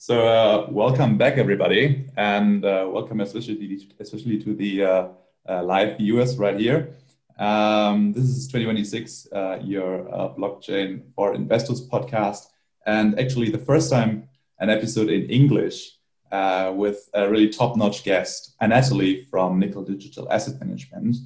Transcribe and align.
So 0.00 0.28
uh, 0.28 0.68
welcome 0.70 1.18
back, 1.18 1.38
everybody, 1.38 2.06
and 2.16 2.64
uh, 2.64 2.86
welcome 2.88 3.20
especially 3.20 3.80
especially 3.98 4.38
to 4.44 4.54
the 4.54 4.84
uh, 4.84 5.08
uh 5.48 5.64
live 5.64 5.98
viewers 5.98 6.38
right 6.38 6.56
here. 6.56 6.94
Um, 7.36 8.12
this 8.12 8.22
is 8.22 8.46
2026, 8.46 9.26
uh, 9.32 9.58
your 9.60 10.08
uh, 10.14 10.28
blockchain 10.34 11.02
for 11.16 11.34
investors 11.34 11.84
podcast, 11.88 12.46
and 12.86 13.18
actually 13.18 13.50
the 13.50 13.58
first 13.58 13.90
time 13.90 14.28
an 14.60 14.70
episode 14.70 15.10
in 15.10 15.28
English 15.28 15.98
with 16.30 17.10
a 17.14 17.28
really 17.28 17.48
top-notch 17.48 18.04
guest, 18.04 18.54
Anatoly 18.62 19.28
from 19.28 19.58
Nickel 19.58 19.82
Digital 19.82 20.30
Asset 20.30 20.60
Management, 20.60 21.16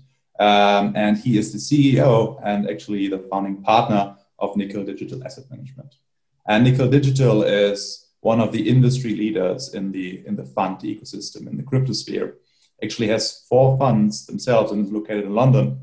um, 0.41 0.95
and 0.97 1.19
he 1.19 1.37
is 1.37 1.53
the 1.53 1.59
CEO 1.59 2.41
and 2.43 2.71
actually 2.71 3.07
the 3.09 3.19
founding 3.31 3.63
partner 3.63 4.17
of 4.39 4.57
Nickel 4.57 4.83
Digital 4.83 5.23
Asset 5.27 5.45
Management. 5.51 5.97
And 6.47 6.65
Nickel 6.65 6.89
Digital 6.89 7.43
is 7.43 8.03
one 8.23 8.41
of 8.41 8.53
the 8.53 8.69
industry 8.69 9.15
leaders 9.15 9.75
in 9.75 9.93
the 9.93 10.25
in 10.27 10.37
the 10.37 10.45
fund 10.45 10.79
ecosystem 10.79 11.47
in 11.49 11.57
the 11.57 11.63
crypto 11.63 11.93
sphere. 11.93 12.39
Actually, 12.83 13.09
has 13.09 13.45
four 13.49 13.77
funds 13.79 14.27
themselves 14.27 14.73
and 14.73 14.85
is 14.85 14.93
located 14.93 15.25
in 15.25 15.35
London. 15.35 15.79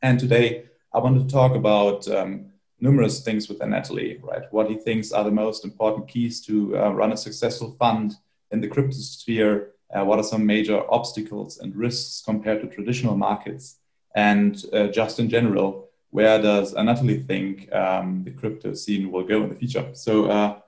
And 0.00 0.18
today, 0.18 0.64
I 0.92 0.98
want 0.98 1.20
to 1.20 1.32
talk 1.32 1.54
about 1.54 2.08
um, 2.08 2.52
numerous 2.80 3.22
things 3.22 3.48
with 3.48 3.60
Anatoly, 3.60 4.20
right? 4.22 4.42
What 4.50 4.70
he 4.70 4.76
thinks 4.76 5.12
are 5.12 5.24
the 5.24 5.30
most 5.30 5.64
important 5.64 6.08
keys 6.08 6.40
to 6.46 6.76
uh, 6.76 6.90
run 6.90 7.12
a 7.12 7.16
successful 7.16 7.76
fund 7.78 8.14
in 8.50 8.60
the 8.60 8.68
crypto 8.68 8.96
sphere. 8.96 9.70
Uh, 9.94 10.04
what 10.04 10.18
are 10.18 10.24
some 10.24 10.44
major 10.46 10.82
obstacles 10.90 11.58
and 11.58 11.76
risks 11.76 12.22
compared 12.24 12.60
to 12.60 12.68
traditional 12.68 13.16
markets? 13.16 13.78
And 14.14 14.64
uh, 14.72 14.88
just 14.88 15.18
in 15.18 15.28
general, 15.28 15.88
where 16.10 16.40
does 16.40 16.74
Anatoly 16.74 17.26
think 17.26 17.72
um, 17.72 18.22
the 18.24 18.30
crypto 18.30 18.74
scene 18.74 19.10
will 19.10 19.24
go 19.24 19.42
in 19.42 19.48
the 19.48 19.56
future? 19.56 19.88
So 19.94 20.26
uh, 20.26 20.58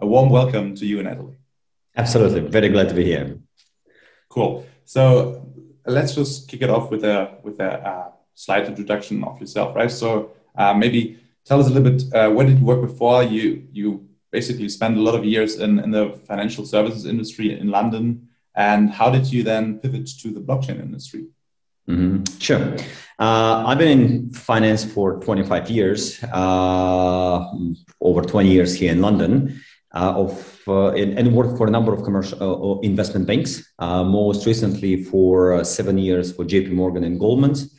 a 0.00 0.06
warm 0.06 0.30
welcome 0.30 0.74
to 0.74 0.86
you 0.86 0.98
Anatoly. 0.98 1.36
Absolutely. 1.96 2.40
Very 2.40 2.68
glad 2.68 2.88
to 2.88 2.94
be 2.94 3.04
here. 3.04 3.38
Cool. 4.28 4.66
So 4.84 5.46
let's 5.86 6.14
just 6.14 6.48
kick 6.48 6.62
it 6.62 6.70
off 6.70 6.90
with 6.90 7.04
a 7.04 7.38
with 7.42 7.60
a 7.60 7.72
uh, 7.88 8.10
slight 8.34 8.66
introduction 8.66 9.22
of 9.24 9.40
yourself, 9.40 9.76
right? 9.76 9.90
So 9.90 10.32
uh, 10.56 10.74
maybe 10.74 11.18
tell 11.44 11.60
us 11.60 11.66
a 11.66 11.70
little 11.70 11.90
bit 11.90 12.02
uh, 12.14 12.30
where 12.30 12.46
did 12.46 12.58
you 12.58 12.64
work 12.64 12.80
before? 12.80 13.22
You 13.22 13.66
you 13.72 14.08
basically 14.30 14.68
spent 14.68 14.96
a 14.96 15.00
lot 15.00 15.14
of 15.14 15.24
years 15.24 15.56
in, 15.58 15.80
in 15.80 15.90
the 15.90 16.20
financial 16.26 16.64
services 16.64 17.04
industry 17.04 17.58
in 17.58 17.68
London, 17.68 18.28
and 18.54 18.90
how 18.90 19.10
did 19.10 19.30
you 19.32 19.42
then 19.42 19.78
pivot 19.80 20.08
to 20.22 20.30
the 20.30 20.40
blockchain 20.40 20.80
industry? 20.80 21.26
Mm-hmm. 21.88 22.22
Sure. 22.38 22.76
Uh, 23.18 23.64
I've 23.66 23.78
been 23.78 24.00
in 24.00 24.30
finance 24.30 24.84
for 24.84 25.18
25 25.18 25.68
years, 25.68 26.22
uh, 26.22 27.52
over 28.00 28.22
20 28.22 28.48
years 28.48 28.74
here 28.74 28.92
in 28.92 29.00
London 29.02 29.60
uh, 29.92 30.14
of 30.16 30.60
uh, 30.68 30.90
and, 30.90 31.34
worked 31.34 31.58
for 31.58 31.66
a 31.66 31.70
number 31.70 31.92
of 31.92 32.04
commercial 32.04 32.38
uh, 32.40 32.80
investment 32.80 33.26
banks. 33.26 33.72
most 33.80 34.46
recently, 34.46 35.02
for 35.02 35.64
seven 35.64 35.98
years 35.98 36.32
for 36.32 36.44
J.P. 36.44 36.70
Morgan 36.70 37.04
and 37.04 37.18
Goldman's. 37.18 37.74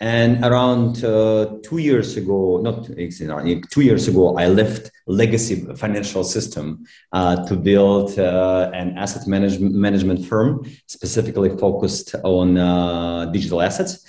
And 0.00 0.44
around 0.44 1.04
uh, 1.04 1.58
two 1.62 1.78
years 1.78 2.16
ago, 2.16 2.58
not 2.60 2.86
two 2.86 3.82
years 3.82 4.08
ago, 4.08 4.36
I 4.36 4.48
left 4.48 4.90
legacy 5.06 5.64
financial 5.76 6.24
system 6.24 6.84
uh, 7.12 7.46
to 7.46 7.54
build 7.54 8.18
uh, 8.18 8.70
an 8.74 8.98
asset 8.98 9.28
management 9.28 10.26
firm 10.26 10.64
specifically 10.88 11.50
focused 11.56 12.16
on 12.24 13.30
digital 13.32 13.62
assets. 13.62 14.04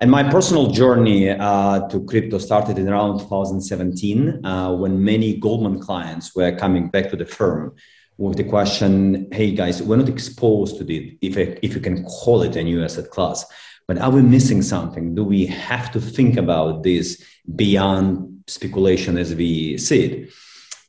And 0.00 0.10
my 0.10 0.28
personal 0.28 0.70
journey 0.70 1.30
uh, 1.30 1.88
to 1.88 2.04
crypto 2.04 2.38
started 2.38 2.78
in 2.78 2.88
around 2.88 3.20
2017 3.20 4.44
uh, 4.44 4.72
when 4.74 5.02
many 5.02 5.36
Goldman 5.36 5.80
clients 5.80 6.34
were 6.34 6.54
coming 6.56 6.88
back 6.88 7.10
to 7.10 7.16
the 7.16 7.26
firm 7.26 7.74
with 8.18 8.36
the 8.36 8.44
question, 8.44 9.28
hey 9.32 9.52
guys, 9.52 9.82
we're 9.82 9.96
not 9.96 10.08
exposed 10.08 10.78
to 10.78 10.92
it, 10.92 11.16
if, 11.20 11.36
if 11.36 11.74
you 11.74 11.80
can 11.80 12.04
call 12.04 12.42
it 12.42 12.56
a 12.56 12.62
new 12.62 12.82
asset 12.82 13.10
class, 13.10 13.44
but 13.86 13.98
are 13.98 14.10
we 14.10 14.22
missing 14.22 14.62
something? 14.62 15.14
Do 15.14 15.24
we 15.24 15.46
have 15.46 15.90
to 15.92 16.00
think 16.00 16.36
about 16.36 16.82
this 16.82 17.22
beyond 17.54 18.44
speculation 18.46 19.18
as 19.18 19.34
we 19.34 19.78
see 19.78 20.04
it? 20.04 20.32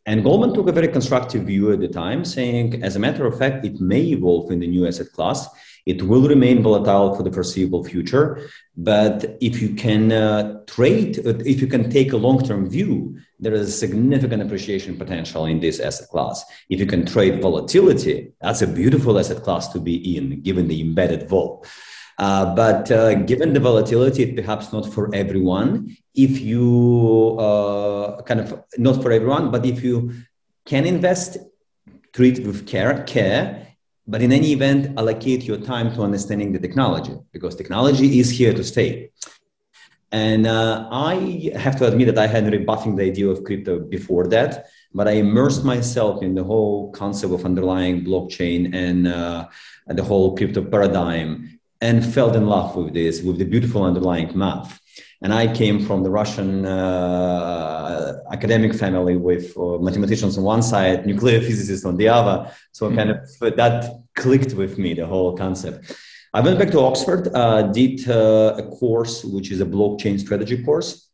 And 0.07 0.23
Goldman 0.23 0.53
took 0.53 0.67
a 0.67 0.71
very 0.71 0.87
constructive 0.87 1.43
view 1.43 1.71
at 1.71 1.79
the 1.79 1.87
time, 1.87 2.23
saying, 2.25 2.83
as 2.83 2.95
a 2.95 2.99
matter 2.99 3.25
of 3.25 3.39
fact, 3.39 3.65
it 3.65 3.81
may 3.81 4.01
evolve 4.01 4.51
in 4.51 4.59
the 4.59 4.67
new 4.67 4.85
asset 4.85 5.11
class. 5.11 5.47
It 5.85 6.01
will 6.01 6.27
remain 6.27 6.63
volatile 6.63 7.15
for 7.15 7.23
the 7.23 7.31
foreseeable 7.31 7.83
future. 7.83 8.49
But 8.75 9.37
if 9.39 9.61
you 9.61 9.75
can 9.75 10.11
uh, 10.11 10.63
trade, 10.65 11.19
uh, 11.19 11.37
if 11.45 11.61
you 11.61 11.67
can 11.67 11.89
take 11.89 12.11
a 12.13 12.17
long 12.17 12.43
term 12.43 12.69
view, 12.69 13.19
there 13.39 13.53
is 13.53 13.67
a 13.69 13.71
significant 13.71 14.41
appreciation 14.41 14.97
potential 14.97 15.45
in 15.45 15.59
this 15.59 15.79
asset 15.79 16.09
class. 16.09 16.43
If 16.69 16.79
you 16.79 16.85
can 16.85 17.05
trade 17.05 17.41
volatility, 17.41 18.31
that's 18.41 18.61
a 18.61 18.67
beautiful 18.67 19.19
asset 19.19 19.43
class 19.43 19.67
to 19.73 19.79
be 19.79 20.17
in, 20.17 20.41
given 20.41 20.67
the 20.67 20.81
embedded 20.81 21.29
vol. 21.29 21.65
Uh, 22.17 22.55
but 22.55 22.89
uh, 22.91 23.15
given 23.15 23.53
the 23.53 23.59
volatility, 23.59 24.23
it's 24.23 24.35
perhaps 24.41 24.71
not 24.71 24.91
for 24.91 25.13
everyone. 25.13 25.95
If 26.13 26.39
you 26.39 27.37
uh, 27.39 28.21
kind 28.23 28.39
of 28.39 28.63
not 28.77 29.01
for 29.03 29.11
everyone, 29.11 29.51
but 29.51 29.65
if 29.65 29.83
you 29.83 30.13
can 30.65 30.85
invest, 30.85 31.37
treat 32.13 32.45
with 32.45 32.65
care, 32.65 33.03
care, 33.03 33.74
but 34.07 34.21
in 34.21 34.31
any 34.31 34.51
event, 34.51 34.97
allocate 34.97 35.43
your 35.43 35.57
time 35.57 35.93
to 35.95 36.01
understanding 36.03 36.51
the 36.51 36.59
technology 36.59 37.15
because 37.31 37.55
technology 37.55 38.19
is 38.19 38.29
here 38.29 38.53
to 38.53 38.63
stay. 38.63 39.11
And 40.11 40.47
uh, 40.47 40.87
I 40.91 41.51
have 41.55 41.75
to 41.77 41.87
admit 41.87 42.07
that 42.07 42.17
I 42.17 42.27
had 42.27 42.45
rebuffing 42.51 42.95
the 42.95 43.03
idea 43.03 43.27
of 43.27 43.43
crypto 43.43 43.79
before 43.79 44.27
that, 44.27 44.67
but 44.93 45.07
I 45.07 45.13
immersed 45.13 45.65
myself 45.65 46.23
in 46.23 46.35
the 46.35 46.43
whole 46.43 46.91
concept 46.91 47.33
of 47.33 47.43
underlying 47.43 48.05
blockchain 48.05 48.73
and, 48.73 49.07
uh, 49.07 49.47
and 49.87 49.97
the 49.97 50.03
whole 50.03 50.35
crypto 50.37 50.63
paradigm 50.63 51.59
and 51.81 52.05
fell 52.05 52.33
in 52.33 52.45
love 52.45 52.75
with 52.75 52.93
this, 52.93 53.21
with 53.21 53.39
the 53.39 53.45
beautiful 53.45 53.83
underlying 53.83 54.37
math. 54.37 54.79
And 55.25 55.33
I 55.33 55.51
came 55.51 55.83
from 55.83 56.03
the 56.03 56.11
Russian 56.11 56.67
uh, 56.67 58.19
academic 58.31 58.75
family 58.75 59.17
with 59.17 59.57
uh, 59.57 59.79
mathematicians 59.79 60.37
on 60.37 60.43
one 60.43 60.61
side, 60.61 61.07
nuclear 61.07 61.41
physicists 61.47 61.83
on 61.83 61.97
the 61.97 62.09
other. 62.09 62.51
So 62.73 62.85
mm-hmm. 62.85 62.95
kind 62.95 63.09
of 63.09 63.55
that 63.57 64.03
clicked 64.13 64.53
with 64.53 64.77
me, 64.77 64.93
the 64.93 65.07
whole 65.07 65.35
concept. 65.35 65.97
I 66.31 66.41
went 66.41 66.59
back 66.59 66.69
to 66.73 66.79
Oxford, 66.79 67.29
uh, 67.33 67.63
did 67.63 68.07
uh, 68.07 68.53
a 68.59 68.63
course, 68.77 69.23
which 69.23 69.49
is 69.49 69.61
a 69.61 69.65
blockchain 69.65 70.19
strategy 70.19 70.63
course. 70.63 71.09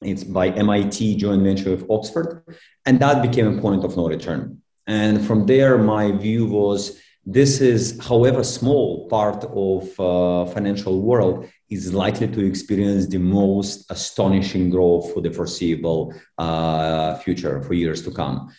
It's 0.00 0.24
by 0.24 0.48
MIT 0.48 1.16
joint 1.16 1.42
venture 1.42 1.72
with 1.72 1.84
Oxford. 1.90 2.56
And 2.86 2.98
that 3.00 3.20
became 3.20 3.58
a 3.58 3.60
point 3.60 3.84
of 3.84 3.98
no 3.98 4.08
return. 4.08 4.62
And 4.86 5.22
from 5.26 5.44
there, 5.44 5.76
my 5.76 6.10
view 6.12 6.46
was 6.46 6.98
this 7.24 7.60
is, 7.60 8.00
however 8.00 8.42
small 8.42 9.08
part 9.08 9.44
of 9.44 10.00
uh, 10.00 10.44
financial 10.52 11.00
world, 11.00 11.48
is 11.70 11.94
likely 11.94 12.28
to 12.28 12.44
experience 12.44 13.06
the 13.06 13.18
most 13.18 13.90
astonishing 13.90 14.70
growth 14.70 15.12
for 15.12 15.20
the 15.20 15.30
foreseeable 15.30 16.12
uh, 16.38 17.16
future 17.18 17.62
for 17.62 17.74
years 17.74 18.02
to 18.02 18.10
come. 18.10 18.52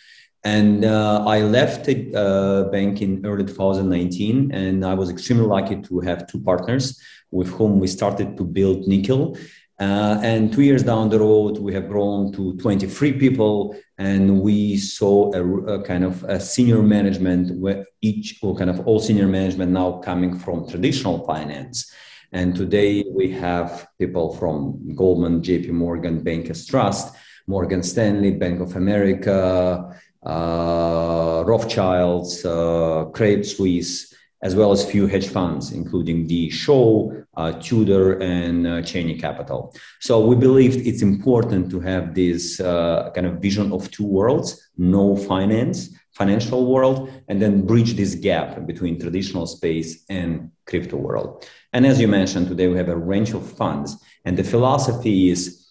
And 0.44 0.84
uh, 0.84 1.24
I 1.26 1.40
left 1.40 1.86
the 1.86 2.14
uh, 2.14 2.70
bank 2.70 3.00
in 3.00 3.24
early 3.24 3.44
2019, 3.44 4.52
and 4.52 4.84
I 4.84 4.94
was 4.94 5.08
extremely 5.10 5.46
lucky 5.46 5.80
to 5.82 6.00
have 6.00 6.26
two 6.26 6.40
partners 6.40 7.00
with 7.30 7.48
whom 7.48 7.80
we 7.80 7.86
started 7.86 8.36
to 8.36 8.44
build 8.44 8.86
Nickel. 8.86 9.38
Uh, 9.80 10.20
and 10.22 10.52
two 10.52 10.62
years 10.62 10.84
down 10.84 11.08
the 11.08 11.18
road, 11.18 11.58
we 11.58 11.74
have 11.74 11.88
grown 11.88 12.30
to 12.32 12.56
23 12.58 13.14
people, 13.14 13.76
and 13.98 14.40
we 14.40 14.76
saw 14.76 15.32
a, 15.34 15.74
a, 15.74 15.82
kind 15.82 16.04
of 16.04 16.22
a 16.24 16.38
senior 16.38 16.80
management 16.80 17.58
where 17.58 17.84
each 18.00 18.38
or 18.42 18.54
kind 18.54 18.70
of 18.70 18.86
all 18.86 19.00
senior 19.00 19.26
management 19.26 19.72
now 19.72 19.98
coming 19.98 20.38
from 20.38 20.68
traditional 20.68 21.26
finance. 21.26 21.92
And 22.30 22.54
today 22.54 23.04
we 23.08 23.30
have 23.32 23.88
people 23.98 24.34
from 24.36 24.94
Goldman, 24.94 25.42
JP 25.42 25.70
Morgan, 25.70 26.22
Bankers 26.22 26.66
Trust, 26.66 27.14
Morgan 27.46 27.82
Stanley, 27.82 28.30
Bank 28.30 28.60
of 28.60 28.76
America, 28.76 30.00
uh, 30.24 31.44
Rothschilds, 31.46 32.44
uh, 32.44 33.06
Credit 33.12 33.44
Suisse, 33.44 34.14
as 34.44 34.54
well 34.54 34.70
as 34.70 34.84
few 34.84 35.06
hedge 35.06 35.28
funds, 35.28 35.72
including 35.72 36.26
the 36.26 36.50
Shaw, 36.50 37.10
uh, 37.36 37.52
Tudor, 37.52 38.20
and 38.20 38.66
uh, 38.66 38.82
Cheney 38.82 39.18
Capital. 39.18 39.74
So 40.00 40.24
we 40.24 40.36
believe 40.36 40.86
it's 40.86 41.02
important 41.02 41.70
to 41.70 41.80
have 41.80 42.14
this 42.14 42.60
uh, 42.60 43.10
kind 43.14 43.26
of 43.26 43.40
vision 43.40 43.72
of 43.72 43.90
two 43.90 44.06
worlds: 44.06 44.70
no 44.76 45.16
finance, 45.16 45.78
financial 46.12 46.66
world, 46.66 47.10
and 47.28 47.40
then 47.40 47.66
bridge 47.66 47.94
this 47.94 48.14
gap 48.14 48.66
between 48.66 49.00
traditional 49.00 49.46
space 49.46 50.04
and 50.10 50.50
crypto 50.66 50.98
world. 50.98 51.48
And 51.72 51.86
as 51.86 51.98
you 52.00 52.06
mentioned, 52.06 52.46
today 52.48 52.68
we 52.68 52.76
have 52.76 52.90
a 52.90 52.96
range 52.96 53.32
of 53.32 53.50
funds, 53.50 53.96
and 54.26 54.36
the 54.36 54.44
philosophy 54.44 55.30
is 55.30 55.64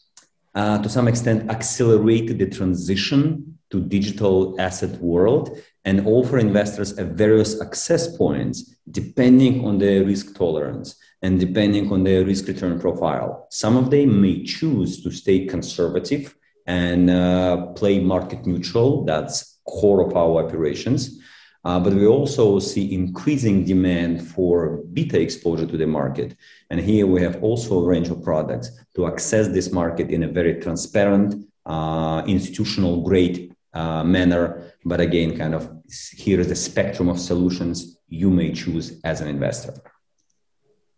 uh, 0.55 0.79
to 0.79 0.89
some 0.89 1.07
extent 1.07 1.49
accelerate 1.49 2.37
the 2.37 2.49
transition 2.49 3.52
to 3.73 3.81
digital 3.81 4.55
asset 4.59 4.91
world 5.01 5.57
and 5.83 6.05
offer 6.05 6.37
investors 6.37 6.95
a 6.99 7.03
various 7.03 7.59
access 7.59 8.15
points 8.15 8.75
depending 8.91 9.65
on 9.65 9.79
their 9.79 10.05
risk 10.05 10.35
tolerance 10.35 10.95
and 11.23 11.39
depending 11.39 11.91
on 11.91 12.03
their 12.03 12.23
risk 12.23 12.47
return 12.47 12.79
profile. 12.79 13.47
Some 13.49 13.75
of 13.75 13.89
them 13.89 14.21
may 14.21 14.43
choose 14.43 15.01
to 15.01 15.09
stay 15.09 15.47
conservative 15.47 16.35
and 16.67 17.09
uh, 17.09 17.65
play 17.79 17.99
market 17.99 18.45
neutral. 18.45 19.05
That's 19.05 19.59
core 19.67 20.01
of 20.05 20.15
our 20.15 20.45
operations. 20.45 21.19
Uh, 21.65 21.79
but 21.79 21.93
we 21.93 22.05
also 22.05 22.59
see 22.59 22.93
increasing 22.93 23.65
demand 23.65 24.21
for 24.27 24.83
beta 24.93 25.19
exposure 25.19 25.65
to 25.65 25.77
the 25.77 25.87
market. 25.87 26.35
And 26.69 26.79
here 26.79 27.07
we 27.07 27.21
have 27.21 27.41
also 27.41 27.79
a 27.79 27.87
range 27.87 28.09
of 28.09 28.21
products 28.21 28.69
to 28.95 29.07
access 29.07 29.47
this 29.47 29.71
market 29.71 30.11
in 30.11 30.23
a 30.23 30.27
very 30.27 30.59
transparent, 30.61 31.35
uh, 31.65 32.21
institutional 32.27 33.01
grade 33.01 33.52
uh, 33.73 34.03
manner. 34.03 34.71
But 34.85 34.99
again, 34.99 35.37
kind 35.37 35.55
of 35.55 35.69
here 36.15 36.39
is 36.39 36.47
the 36.47 36.55
spectrum 36.55 37.09
of 37.09 37.19
solutions 37.19 37.97
you 38.07 38.29
may 38.29 38.51
choose 38.51 38.99
as 39.03 39.21
an 39.21 39.27
investor. 39.27 39.73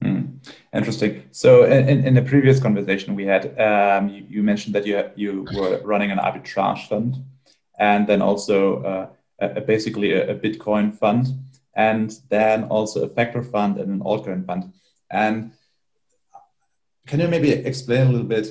Mm, 0.04 0.46
interesting. 0.74 1.24
So, 1.32 1.64
in, 1.64 2.06
in 2.06 2.14
the 2.14 2.22
previous 2.22 2.60
conversation 2.60 3.16
we 3.16 3.26
had, 3.26 3.60
um, 3.60 4.10
you, 4.10 4.26
you, 4.30 4.44
mentioned 4.44 4.76
that 4.76 4.86
you 4.86 5.10
you 5.16 5.48
were 5.56 5.82
running 5.84 6.12
an 6.12 6.20
arbitrage 6.20 6.88
fund, 6.88 7.24
and 7.80 8.06
then 8.06 8.22
also 8.22 8.84
uh, 8.84 9.08
a, 9.40 9.62
basically 9.62 10.12
a, 10.12 10.32
a, 10.32 10.36
Bitcoin 10.36 10.94
fund, 10.94 11.28
and 11.76 12.20
then 12.30 12.66
also 12.66 13.06
a 13.06 13.10
factor 13.10 13.42
fund 13.42 13.78
and 13.78 13.90
an 13.90 14.00
altcoin 14.02 14.46
fund. 14.46 14.74
And 15.10 15.52
can 17.08 17.20
you 17.20 17.28
maybe 17.28 17.52
explain 17.52 18.08
a 18.08 18.12
little 18.12 18.28
bit? 18.28 18.48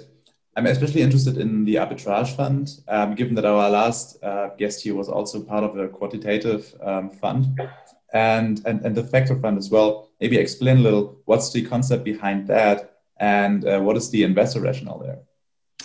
I'm 0.56 0.66
especially 0.66 1.02
interested 1.02 1.36
in 1.38 1.64
the 1.64 1.76
arbitrage 1.76 2.36
fund, 2.36 2.80
um, 2.86 3.14
given 3.14 3.34
that 3.34 3.44
our 3.44 3.68
last 3.68 4.22
uh, 4.22 4.50
guest 4.56 4.82
here 4.82 4.94
was 4.94 5.08
also 5.08 5.42
part 5.42 5.64
of 5.64 5.76
a 5.76 5.88
quantitative 5.88 6.72
um, 6.80 7.10
fund 7.10 7.60
and, 8.12 8.62
and, 8.64 8.84
and 8.86 8.94
the 8.94 9.02
factor 9.02 9.34
fund 9.36 9.58
as 9.58 9.70
well. 9.70 10.10
Maybe 10.20 10.38
explain 10.38 10.78
a 10.78 10.80
little 10.80 11.18
what's 11.24 11.52
the 11.52 11.62
concept 11.62 12.04
behind 12.04 12.46
that 12.46 12.98
and 13.18 13.66
uh, 13.66 13.80
what 13.80 13.96
is 13.96 14.10
the 14.10 14.22
investor 14.22 14.60
rationale 14.60 15.00
there? 15.00 15.18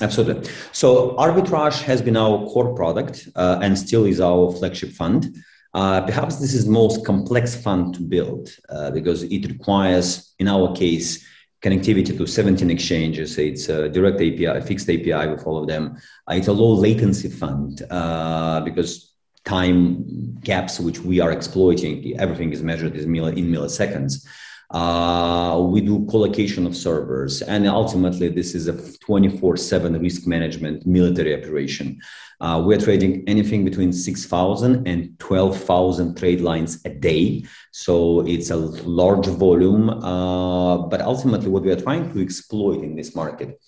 Absolutely. 0.01 0.50
So 0.71 1.16
arbitrage 1.18 1.81
has 1.81 2.01
been 2.01 2.16
our 2.16 2.45
core 2.45 2.74
product 2.75 3.27
uh, 3.36 3.60
and 3.62 3.77
still 3.77 4.06
is 4.06 4.21
our 4.21 4.51
flagship 4.51 4.92
fund. 4.92 5.36
Uh, 5.74 6.01
perhaps 6.01 6.38
this 6.38 6.54
is 6.54 6.66
the 6.66 6.71
most 6.71 7.06
complex 7.06 7.56
fund 7.56 7.95
to 7.95 8.01
build 8.01 8.50
uh, 8.69 8.92
because 8.92 9.24
it 9.24 9.48
requires, 9.48 10.33
in 10.39 10.48
our 10.48 10.75
case, 10.75 11.25
connectivity 11.61 12.17
to 12.17 12.25
17 12.25 12.69
exchanges. 12.69 13.38
It's 13.38 13.69
a 13.69 13.89
direct 13.89 14.17
API, 14.17 14.61
FIX 14.61 14.83
API 14.83 15.27
with 15.29 15.45
all 15.45 15.57
of 15.57 15.67
them. 15.67 15.97
Uh, 16.29 16.35
it's 16.35 16.47
a 16.47 16.53
low 16.53 16.73
latency 16.73 17.29
fund 17.29 17.83
uh, 17.89 18.61
because 18.61 19.13
time 19.45 20.38
gaps 20.41 20.79
which 20.79 21.00
we 21.00 21.19
are 21.19 21.31
exploiting, 21.31 22.19
everything 22.19 22.53
is 22.53 22.63
measured 22.63 22.95
in 22.95 23.09
milliseconds. 23.09 24.25
Uh, 24.71 25.60
we 25.68 25.81
do 25.81 26.06
colocation 26.12 26.68
of 26.68 26.75
servers, 26.75 27.42
and 27.42 27.68
ultimately, 27.68 28.27
this 28.27 28.54
is 28.54 28.68
a 28.68 28.98
24 29.00 29.57
7 29.57 30.00
risk 30.00 30.27
management 30.27 30.86
military 30.86 31.36
operation. 31.36 32.00
Uh, 32.39 32.62
we're 32.63 32.80
trading 32.80 33.24
anything 33.27 33.66
between 33.66 33.92
6,000 33.92 34.88
and 34.88 35.18
12,000 35.19 36.16
trade 36.16 36.42
lines 36.42 36.81
a 36.86 36.89
day. 36.89 37.44
So 37.71 38.25
it's 38.27 38.51
a 38.51 38.56
large 38.56 39.25
volume. 39.25 39.89
Uh, 39.89 40.77
but 40.88 41.01
ultimately, 41.01 41.50
what 41.50 41.63
we 41.63 41.71
are 41.71 41.81
trying 41.81 42.13
to 42.13 42.21
exploit 42.21 42.83
in 42.83 42.95
this 42.95 43.16
market 43.16 43.60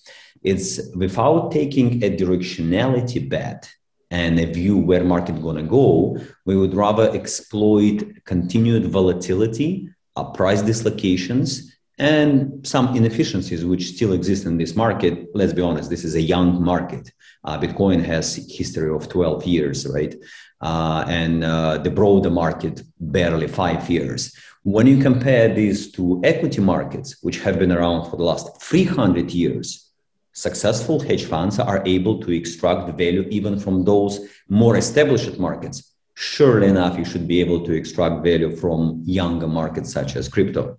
is 0.44 0.92
without 0.96 1.52
taking 1.52 2.04
a 2.04 2.16
directionality 2.16 3.28
bet 3.28 3.70
and 4.12 4.40
a 4.40 4.46
view 4.46 4.78
where 4.78 5.04
market 5.04 5.42
going 5.42 5.56
to 5.56 5.64
go, 5.64 6.18
we 6.46 6.56
would 6.56 6.74
rather 6.74 7.10
exploit 7.16 8.04
continued 8.26 8.86
volatility 8.86 9.90
uh, 10.16 10.24
price 10.32 10.62
dislocations 10.62 11.76
and 11.98 12.66
some 12.66 12.96
inefficiencies 12.96 13.64
which 13.64 13.94
still 13.94 14.14
exist 14.14 14.46
in 14.46 14.58
this 14.58 14.76
market. 14.76 15.28
Let's 15.34 15.54
be 15.54 15.62
honest, 15.62 15.90
this 15.90 16.04
is 16.04 16.16
a 16.16 16.22
young 16.22 16.64
market. 16.64 17.12
Uh, 17.44 17.60
Bitcoin 17.60 18.04
has 18.04 18.36
history 18.50 18.90
of 18.94 19.08
12 19.08 19.46
years, 19.46 19.88
right? 19.88 20.16
Uh, 20.62 21.06
and 21.08 21.44
uh, 21.44 21.78
the 21.78 21.90
broader 21.92 22.30
market 22.30 22.82
barely 23.00 23.48
five 23.48 23.90
years. 23.90 24.36
When 24.64 24.86
you 24.88 24.98
compare 25.02 25.54
these 25.54 25.92
to 25.94 26.22
equity 26.24 26.62
markets, 26.62 27.18
which 27.22 27.40
have 27.42 27.58
been 27.58 27.72
around 27.72 28.10
for 28.10 28.18
the 28.18 28.24
last 28.24 28.62
300 28.62 29.32
years, 29.32 29.92
successful 30.34 31.00
hedge 31.00 31.26
funds 31.26 31.60
are 31.60 31.84
able 31.86 32.20
to 32.22 32.32
extract 32.32 32.88
value 32.98 33.28
even 33.30 33.60
from 33.60 33.84
those 33.84 34.28
more 34.48 34.78
established 34.78 35.38
markets 35.40 35.91
surely 36.16 36.68
enough, 36.68 36.98
you 36.98 37.06
should 37.06 37.28
be 37.28 37.40
able 37.42 37.66
to 37.66 37.74
extract 37.74 38.24
value 38.24 38.56
from 38.56 39.02
younger 39.06 39.48
markets 39.48 39.92
such 39.92 40.16
as 40.16 40.28
crypto. 40.28 40.78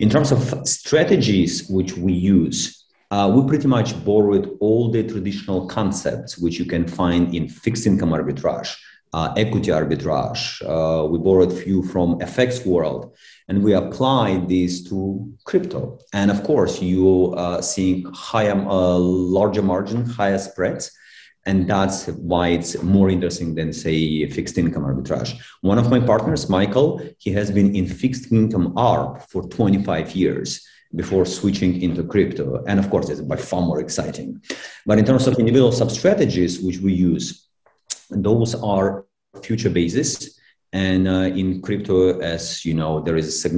In 0.00 0.10
terms 0.10 0.32
of 0.32 0.66
strategies 0.66 1.68
which 1.68 1.96
we 1.96 2.12
use, 2.12 2.84
uh, 3.10 3.32
we 3.34 3.46
pretty 3.48 3.68
much 3.68 4.04
borrowed 4.04 4.56
all 4.60 4.90
the 4.90 5.02
traditional 5.02 5.66
concepts 5.66 6.38
which 6.38 6.58
you 6.58 6.64
can 6.64 6.86
find 6.86 7.34
in 7.34 7.48
fixed 7.48 7.86
income 7.86 8.10
arbitrage, 8.10 8.76
uh, 9.12 9.32
equity 9.36 9.70
arbitrage. 9.70 10.60
Uh, 10.62 11.06
we 11.06 11.18
borrowed 11.18 11.52
few 11.52 11.82
from 11.84 12.18
FX 12.18 12.66
world, 12.66 13.16
and 13.48 13.62
we 13.62 13.72
applied 13.74 14.48
these 14.48 14.88
to 14.88 15.32
crypto. 15.44 15.98
And 16.12 16.30
of 16.30 16.42
course, 16.42 16.82
you 16.82 17.32
are 17.36 17.62
seeing 17.62 18.04
higher, 18.12 18.54
uh, 18.54 18.98
larger 18.98 19.62
margin, 19.62 20.04
higher 20.04 20.38
spreads 20.38 20.90
and 21.46 21.68
that's 21.68 22.08
why 22.08 22.48
it's 22.48 22.82
more 22.82 23.08
interesting 23.08 23.54
than 23.54 23.72
say 23.72 24.28
fixed 24.28 24.58
income 24.58 24.82
arbitrage. 24.82 25.38
One 25.60 25.78
of 25.78 25.90
my 25.90 26.00
partners 26.00 26.50
michael 26.50 27.00
he 27.18 27.32
has 27.32 27.50
been 27.50 27.74
in 27.74 27.86
fixed 27.86 28.30
income 28.32 28.74
arb 28.74 29.22
for 29.30 29.48
25 29.48 30.14
years 30.14 30.66
before 30.94 31.24
switching 31.24 31.82
into 31.82 32.02
crypto. 32.04 32.64
And 32.66 32.78
of 32.78 32.90
course 32.90 33.08
it's 33.08 33.20
by 33.20 33.36
far 33.36 33.62
more 33.62 33.80
exciting. 33.80 34.42
But 34.84 34.98
in 34.98 35.04
terms 35.04 35.26
of 35.26 35.38
individual 35.38 35.72
sub 35.72 35.90
strategies 35.90 36.60
which 36.60 36.78
we 36.78 36.92
use 36.92 37.48
those 38.10 38.54
are 38.54 39.06
future 39.42 39.70
basis 39.70 40.35
and 40.84 41.02
uh, 41.08 41.40
in 41.40 41.48
crypto 41.66 41.96
as 42.34 42.42
you 42.66 42.74
know 42.74 42.92
there 43.06 43.16
is 43.16 43.28
a 43.44 43.50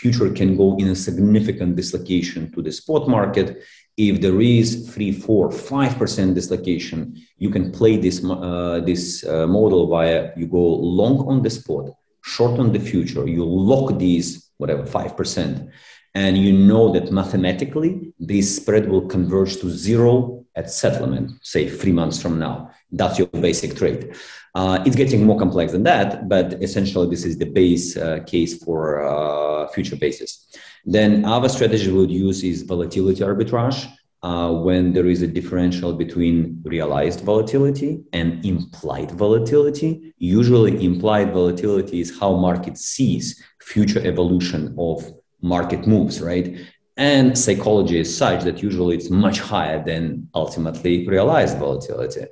future 0.00 0.28
can 0.40 0.50
go 0.62 0.76
in 0.80 0.88
a 0.88 0.98
significant 1.08 1.76
dislocation 1.80 2.50
to 2.52 2.60
the 2.66 2.72
spot 2.72 3.08
market 3.08 3.48
if 3.96 4.20
there 4.20 4.40
is 4.40 4.90
three, 4.90 5.10
four, 5.10 5.50
five 5.50 5.96
percent 5.96 6.34
dislocation, 6.34 7.16
you 7.38 7.50
can 7.50 7.72
play 7.72 7.96
this 7.96 8.22
uh, 8.24 8.80
this 8.84 9.24
uh, 9.24 9.46
model 9.46 9.88
via 9.88 10.32
you 10.36 10.46
go 10.46 10.66
long 10.98 11.26
on 11.26 11.42
the 11.42 11.50
spot, 11.50 11.90
short 12.22 12.58
on 12.60 12.72
the 12.72 12.78
future. 12.78 13.26
You 13.26 13.44
lock 13.44 13.98
these 13.98 14.50
whatever 14.58 14.84
five 14.84 15.16
percent, 15.16 15.70
and 16.14 16.36
you 16.36 16.52
know 16.52 16.92
that 16.92 17.10
mathematically 17.10 18.12
this 18.18 18.56
spread 18.56 18.88
will 18.88 19.06
converge 19.06 19.56
to 19.60 19.70
zero 19.70 20.44
at 20.54 20.70
settlement, 20.70 21.32
say 21.42 21.68
three 21.68 21.92
months 21.92 22.20
from 22.20 22.38
now. 22.38 22.70
That's 22.90 23.18
your 23.18 23.26
basic 23.28 23.76
trade. 23.76 24.14
Uh, 24.54 24.82
it's 24.86 24.96
getting 24.96 25.24
more 25.24 25.38
complex 25.38 25.72
than 25.72 25.82
that, 25.82 26.28
but 26.28 26.62
essentially 26.62 27.08
this 27.10 27.24
is 27.24 27.36
the 27.36 27.44
base 27.44 27.96
uh, 27.96 28.20
case 28.26 28.62
for 28.62 29.04
uh, 29.04 29.68
future 29.68 29.96
basis. 29.96 30.48
Then 30.84 31.24
other 31.24 31.48
strategy 31.48 31.90
we 31.90 31.98
would 31.98 32.10
use 32.10 32.42
is 32.44 32.62
volatility 32.62 33.22
arbitrage. 33.22 33.86
Uh, 34.22 34.50
when 34.50 34.92
there 34.92 35.06
is 35.06 35.22
a 35.22 35.26
differential 35.26 35.92
between 35.92 36.60
realized 36.64 37.20
volatility 37.20 38.02
and 38.12 38.44
implied 38.44 39.10
volatility. 39.12 40.14
Usually, 40.18 40.84
implied 40.84 41.32
volatility 41.32 42.00
is 42.00 42.18
how 42.18 42.34
market 42.34 42.76
sees 42.78 43.40
future 43.60 44.04
evolution 44.04 44.74
of 44.78 45.04
market 45.42 45.86
moves, 45.86 46.20
right? 46.20 46.56
And 46.96 47.38
psychology 47.38 48.00
is 48.00 48.16
such 48.16 48.42
that 48.44 48.62
usually 48.62 48.96
it's 48.96 49.10
much 49.10 49.38
higher 49.38 49.84
than 49.84 50.28
ultimately 50.34 51.06
realized 51.06 51.58
volatility 51.58 52.24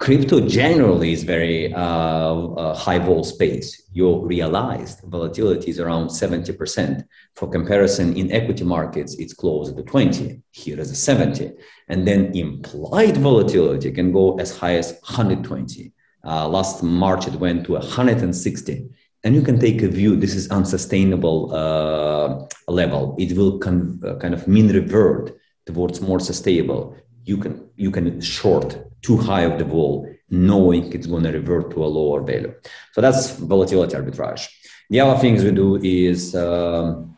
crypto 0.00 0.40
generally 0.40 1.12
is 1.12 1.24
very 1.24 1.72
uh, 1.74 1.78
uh, 1.78 2.74
high 2.74 2.98
vol 2.98 3.22
space. 3.22 3.82
Your 3.92 4.26
realized 4.26 5.00
volatility 5.04 5.70
is 5.70 5.78
around 5.78 6.08
70%. 6.08 7.04
For 7.36 7.48
comparison, 7.48 8.16
in 8.16 8.32
equity 8.32 8.64
markets, 8.64 9.14
it's 9.18 9.34
closer 9.34 9.74
to 9.74 9.82
20. 9.82 10.40
Here 10.52 10.80
is 10.80 10.90
a 10.90 10.94
70. 10.96 11.52
And 11.88 12.08
then 12.08 12.34
implied 12.34 13.18
volatility 13.18 13.92
can 13.92 14.10
go 14.10 14.38
as 14.38 14.56
high 14.56 14.76
as 14.76 14.92
120. 15.02 15.92
Uh, 16.24 16.48
last 16.48 16.82
March, 16.82 17.26
it 17.26 17.34
went 17.34 17.66
to 17.66 17.72
160. 17.72 18.88
And 19.22 19.34
you 19.34 19.42
can 19.42 19.60
take 19.60 19.82
a 19.82 19.88
view, 19.88 20.16
this 20.16 20.34
is 20.34 20.48
unsustainable 20.50 21.54
uh, 21.54 22.46
level. 22.72 23.16
It 23.18 23.36
will 23.36 23.58
con- 23.58 24.00
uh, 24.02 24.14
kind 24.14 24.32
of 24.32 24.48
mean 24.48 24.72
revert 24.72 25.38
towards 25.66 26.00
more 26.00 26.20
sustainable. 26.20 26.96
You 27.24 27.36
can, 27.36 27.68
you 27.76 27.90
can 27.90 28.18
short 28.22 28.89
too 29.02 29.16
high 29.16 29.42
of 29.42 29.58
the 29.58 29.64
vol, 29.64 30.08
knowing 30.28 30.92
it's 30.92 31.06
going 31.06 31.24
to 31.24 31.32
revert 31.32 31.70
to 31.72 31.84
a 31.84 31.86
lower 31.86 32.22
value. 32.22 32.54
So 32.92 33.00
that's 33.00 33.30
volatility 33.36 33.96
arbitrage. 33.96 34.48
The 34.90 35.00
other 35.00 35.20
things 35.20 35.44
we 35.44 35.52
do 35.52 35.76
is 35.76 36.34
um, 36.34 37.16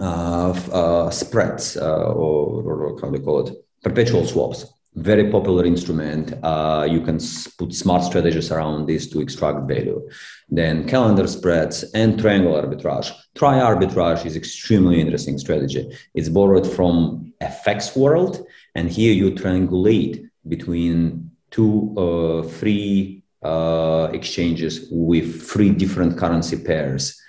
uh, 0.00 0.50
uh, 0.72 1.10
spreads, 1.10 1.76
uh, 1.76 2.12
or, 2.12 2.62
or, 2.62 3.00
how 3.00 3.10
do 3.10 3.18
you 3.18 3.24
call 3.24 3.46
it, 3.46 3.54
perpetual 3.82 4.24
swaps. 4.26 4.64
Very 4.94 5.30
popular 5.30 5.64
instrument. 5.64 6.34
Uh, 6.42 6.86
you 6.88 7.00
can 7.00 7.18
put 7.58 7.74
smart 7.74 8.02
strategies 8.04 8.50
around 8.50 8.86
this 8.86 9.08
to 9.10 9.20
extract 9.20 9.68
value. 9.68 10.08
Then 10.48 10.88
calendar 10.88 11.26
spreads 11.26 11.84
and 11.94 12.18
triangle 12.18 12.54
arbitrage. 12.54 13.12
Tri 13.36 13.58
arbitrage 13.58 14.24
is 14.24 14.36
extremely 14.36 15.00
interesting 15.00 15.38
strategy. 15.38 15.88
It's 16.14 16.28
borrowed 16.28 16.66
from 16.66 17.32
FX 17.42 17.96
world, 17.96 18.46
and 18.74 18.88
here 18.88 19.12
you 19.12 19.32
triangulate 19.32 20.27
between 20.48 21.30
two, 21.50 21.94
uh, 21.96 22.48
three 22.48 23.22
uh, 23.42 24.10
exchanges 24.12 24.88
with 24.90 25.48
three 25.48 25.70
different 25.70 26.18
currency 26.18 26.56
pairs. 26.56 27.20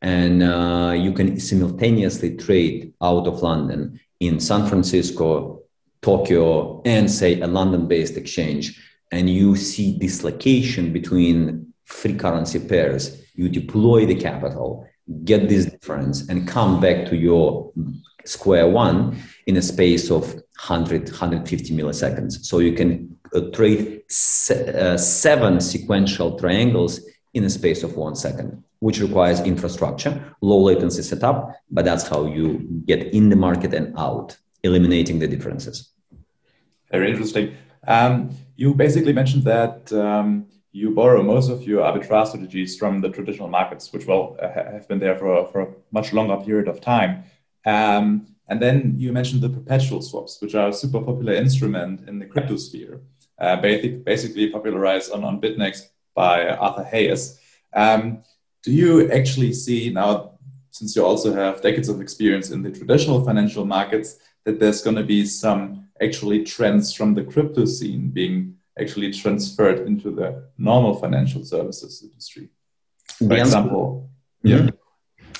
And 0.00 0.42
uh, 0.42 0.94
you 0.96 1.12
can 1.12 1.38
simultaneously 1.40 2.36
trade 2.36 2.94
out 3.02 3.26
of 3.26 3.42
London 3.42 4.00
in 4.20 4.40
San 4.40 4.66
Francisco, 4.66 5.62
Tokyo, 6.02 6.82
and 6.84 7.10
say 7.10 7.40
a 7.40 7.46
London 7.46 7.88
based 7.88 8.16
exchange. 8.16 8.80
And 9.10 9.28
you 9.28 9.56
see 9.56 9.98
dislocation 9.98 10.92
between 10.92 11.72
three 11.88 12.14
currency 12.14 12.60
pairs. 12.60 13.20
You 13.34 13.48
deploy 13.48 14.06
the 14.06 14.14
capital, 14.14 14.86
get 15.24 15.48
this 15.48 15.66
difference, 15.66 16.28
and 16.28 16.46
come 16.46 16.80
back 16.80 17.06
to 17.06 17.16
your 17.16 17.72
square 18.24 18.68
one 18.68 19.16
in 19.48 19.56
a 19.56 19.62
space 19.62 20.10
of 20.10 20.34
100, 20.34 21.08
150 21.08 21.74
milliseconds. 21.74 22.44
So 22.44 22.58
you 22.58 22.74
can 22.74 23.16
uh, 23.34 23.40
trade 23.50 24.02
se- 24.08 24.74
uh, 24.74 24.98
seven 24.98 25.60
sequential 25.60 26.38
triangles 26.38 27.00
in 27.32 27.44
a 27.44 27.50
space 27.50 27.82
of 27.82 27.96
one 27.96 28.14
second, 28.14 28.62
which 28.80 29.00
requires 29.00 29.40
infrastructure, 29.40 30.12
low 30.42 30.60
latency 30.60 31.02
setup, 31.02 31.54
but 31.70 31.86
that's 31.86 32.06
how 32.06 32.26
you 32.26 32.58
get 32.84 33.14
in 33.14 33.30
the 33.30 33.36
market 33.36 33.72
and 33.72 33.98
out, 33.98 34.36
eliminating 34.64 35.18
the 35.18 35.26
differences. 35.26 35.92
Very 36.90 37.10
interesting. 37.10 37.54
Um, 37.86 38.30
you 38.56 38.74
basically 38.74 39.14
mentioned 39.14 39.44
that 39.44 39.90
um, 39.94 40.46
you 40.72 40.90
borrow 40.90 41.22
most 41.22 41.48
of 41.48 41.62
your 41.62 41.82
arbitrage 41.84 42.28
strategies 42.28 42.76
from 42.76 43.00
the 43.00 43.08
traditional 43.08 43.48
markets, 43.48 43.94
which 43.94 44.06
well 44.06 44.36
have 44.42 44.86
been 44.88 44.98
there 44.98 45.16
for, 45.16 45.46
for 45.46 45.60
a 45.62 45.68
much 45.90 46.12
longer 46.12 46.36
period 46.44 46.68
of 46.68 46.82
time. 46.82 47.24
Um, 47.64 48.26
and 48.48 48.60
then 48.60 48.94
you 48.96 49.12
mentioned 49.12 49.42
the 49.42 49.50
perpetual 49.50 50.02
swaps, 50.02 50.40
which 50.40 50.54
are 50.54 50.68
a 50.68 50.72
super 50.72 51.00
popular 51.00 51.34
instrument 51.34 52.08
in 52.08 52.18
the 52.18 52.26
crypto 52.26 52.56
sphere, 52.56 53.00
uh, 53.38 53.56
basically 53.60 54.50
popularized 54.50 55.12
on, 55.12 55.22
on 55.24 55.40
BitMEX 55.40 55.88
by 56.14 56.48
Arthur 56.48 56.84
Hayes. 56.84 57.38
Um, 57.74 58.22
do 58.62 58.72
you 58.72 59.10
actually 59.12 59.52
see 59.52 59.90
now, 59.90 60.38
since 60.70 60.96
you 60.96 61.04
also 61.04 61.32
have 61.32 61.60
decades 61.62 61.88
of 61.88 62.00
experience 62.00 62.50
in 62.50 62.62
the 62.62 62.70
traditional 62.70 63.24
financial 63.24 63.64
markets, 63.64 64.16
that 64.44 64.58
there's 64.58 64.82
going 64.82 64.96
to 64.96 65.04
be 65.04 65.26
some 65.26 65.88
actually 66.00 66.42
trends 66.44 66.92
from 66.94 67.14
the 67.14 67.24
crypto 67.24 67.64
scene 67.66 68.08
being 68.08 68.56
actually 68.80 69.12
transferred 69.12 69.86
into 69.86 70.10
the 70.10 70.44
normal 70.56 70.94
financial 70.94 71.44
services 71.44 72.02
industry? 72.02 72.48
For 73.18 73.34
example, 73.34 74.10
mm-hmm. 74.44 74.66
yeah. 74.66 74.70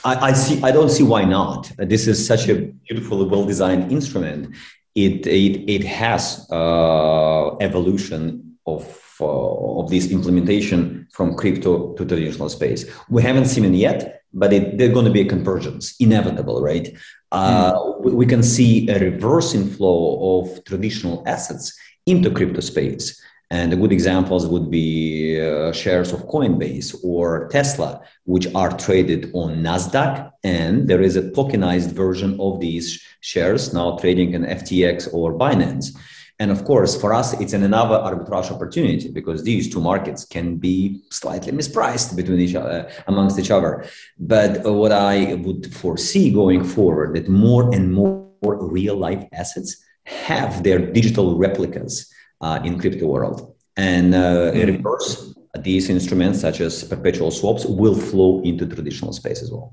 I, 0.05 0.31
I, 0.31 0.33
see. 0.33 0.63
I 0.63 0.71
don't 0.71 0.91
see 0.91 1.03
why 1.03 1.25
not. 1.25 1.71
This 1.79 2.07
is 2.07 2.25
such 2.25 2.49
a 2.49 2.55
beautifully 2.87 3.27
well-designed 3.27 3.91
instrument. 3.91 4.55
It 4.95 5.27
it 5.27 5.69
it 5.69 5.85
has 5.85 6.47
uh, 6.51 7.57
evolution 7.57 8.57
of 8.67 8.83
uh, 9.21 9.81
of 9.81 9.91
this 9.91 10.11
implementation 10.11 11.07
from 11.13 11.35
crypto 11.35 11.95
to 11.95 12.05
traditional 12.05 12.49
space. 12.49 12.85
We 13.09 13.23
haven't 13.23 13.47
seen 13.47 13.65
it 13.65 13.75
yet, 13.75 14.23
but 14.33 14.53
it, 14.53 14.79
there's 14.79 14.93
going 14.93 15.07
to 15.07 15.11
be 15.11 15.23
a 15.23 15.29
convergence, 15.29 15.95
inevitable, 16.01 16.63
right? 16.63 16.95
Uh, 17.33 17.73
mm. 17.73 18.01
we, 18.01 18.13
we 18.13 18.27
can 18.27 18.43
see 18.43 18.89
a 18.89 18.99
reversing 18.99 19.69
flow 19.69 20.41
of 20.41 20.65
traditional 20.65 21.23
assets 21.27 21.77
into 22.07 22.31
crypto 22.31 22.61
space. 22.61 23.21
And 23.51 23.73
the 23.73 23.77
good 23.77 23.93
examples 23.93 24.47
would 24.47 24.71
be 24.71 25.41
uh, 25.41 25.73
shares 25.73 26.13
of 26.13 26.27
Coinbase 26.27 26.95
or 27.03 27.49
Tesla, 27.49 28.03
which 28.25 28.47
are 28.55 28.77
traded 28.77 29.31
on 29.33 29.63
NASDAQ. 29.63 30.31
And 30.45 30.87
there 30.87 31.01
is 31.01 31.17
a 31.17 31.31
tokenized 31.31 31.93
version 31.93 32.39
of 32.41 32.61
these 32.61 33.03
shares 33.21 33.73
now 33.73 33.97
trading 33.97 34.35
in 34.35 34.43
FTX 34.45 35.13
or 35.15 35.33
Binance. 35.33 35.97
And 36.41 36.51
of 36.53 36.65
course, 36.65 37.01
for 37.01 37.13
us, 37.15 37.33
it's 37.41 37.53
an 37.53 37.65
another 37.65 37.97
arbitrage 37.97 38.53
opportunity 38.53 39.09
because 39.09 39.43
these 39.43 39.73
two 39.73 39.81
markets 39.81 40.25
can 40.25 40.57
be 40.57 41.03
slightly 41.11 41.51
mispriced 41.51 42.15
between 42.15 42.39
each 42.39 42.55
other, 42.55 42.89
amongst 43.09 43.39
each 43.39 43.51
other. 43.51 43.87
But 44.19 44.63
what 44.63 44.93
I 44.93 45.35
would 45.35 45.75
foresee 45.75 46.31
going 46.31 46.63
forward 46.63 47.17
that 47.17 47.29
more 47.29 47.75
and 47.75 47.93
more 47.93 48.29
real 48.43 48.95
life 48.95 49.25
assets 49.33 49.83
have 50.05 50.63
their 50.63 50.79
digital 50.79 51.37
replicas 51.37 52.13
uh, 52.41 52.61
in 52.65 52.79
crypto 52.79 53.07
world. 53.07 53.55
And 53.77 54.15
uh, 54.15 54.53
in 54.55 54.77
reverse, 54.77 55.35
these 55.63 55.89
instruments 55.89 56.41
such 56.41 56.61
as 56.61 56.85
perpetual 56.85 57.31
swaps 57.31 57.65
will 57.65 57.95
flow 57.95 58.43
into 58.43 58.67
traditional 58.67 59.13
space 59.13 59.43
as 59.43 59.51
well. 59.51 59.73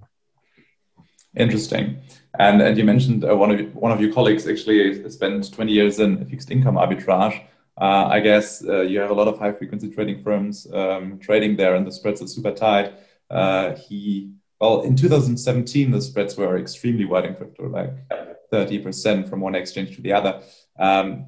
Interesting. 1.35 2.01
And, 2.39 2.61
and 2.61 2.77
you 2.77 2.83
mentioned 2.83 3.25
uh, 3.25 3.35
one 3.35 3.51
of 3.51 3.75
one 3.75 3.91
of 3.91 3.99
your 3.99 4.13
colleagues 4.13 4.47
actually 4.47 5.09
spent 5.09 5.53
20 5.53 5.71
years 5.71 5.99
in 5.99 6.25
fixed 6.29 6.51
income 6.51 6.75
arbitrage. 6.75 7.41
Uh, 7.79 8.07
I 8.09 8.21
guess 8.21 8.63
uh, 8.65 8.81
you 8.81 8.99
have 8.99 9.09
a 9.09 9.13
lot 9.13 9.27
of 9.27 9.37
high 9.37 9.51
frequency 9.51 9.89
trading 9.89 10.23
firms 10.23 10.65
um, 10.73 11.19
trading 11.19 11.57
there, 11.57 11.75
and 11.75 11.85
the 11.85 11.91
spreads 11.91 12.21
are 12.21 12.27
super 12.27 12.51
tight. 12.51 12.93
Uh, 13.29 13.75
he 13.75 14.31
well 14.61 14.81
in 14.81 14.95
2017 14.95 15.91
the 15.91 16.01
spreads 16.01 16.37
were 16.37 16.57
extremely 16.57 17.05
wide 17.05 17.25
in 17.25 17.35
crypto, 17.35 17.67
like 17.67 17.91
30% 18.51 19.29
from 19.29 19.41
one 19.41 19.55
exchange 19.55 19.95
to 19.95 20.01
the 20.01 20.13
other. 20.13 20.41
Um, 20.79 21.27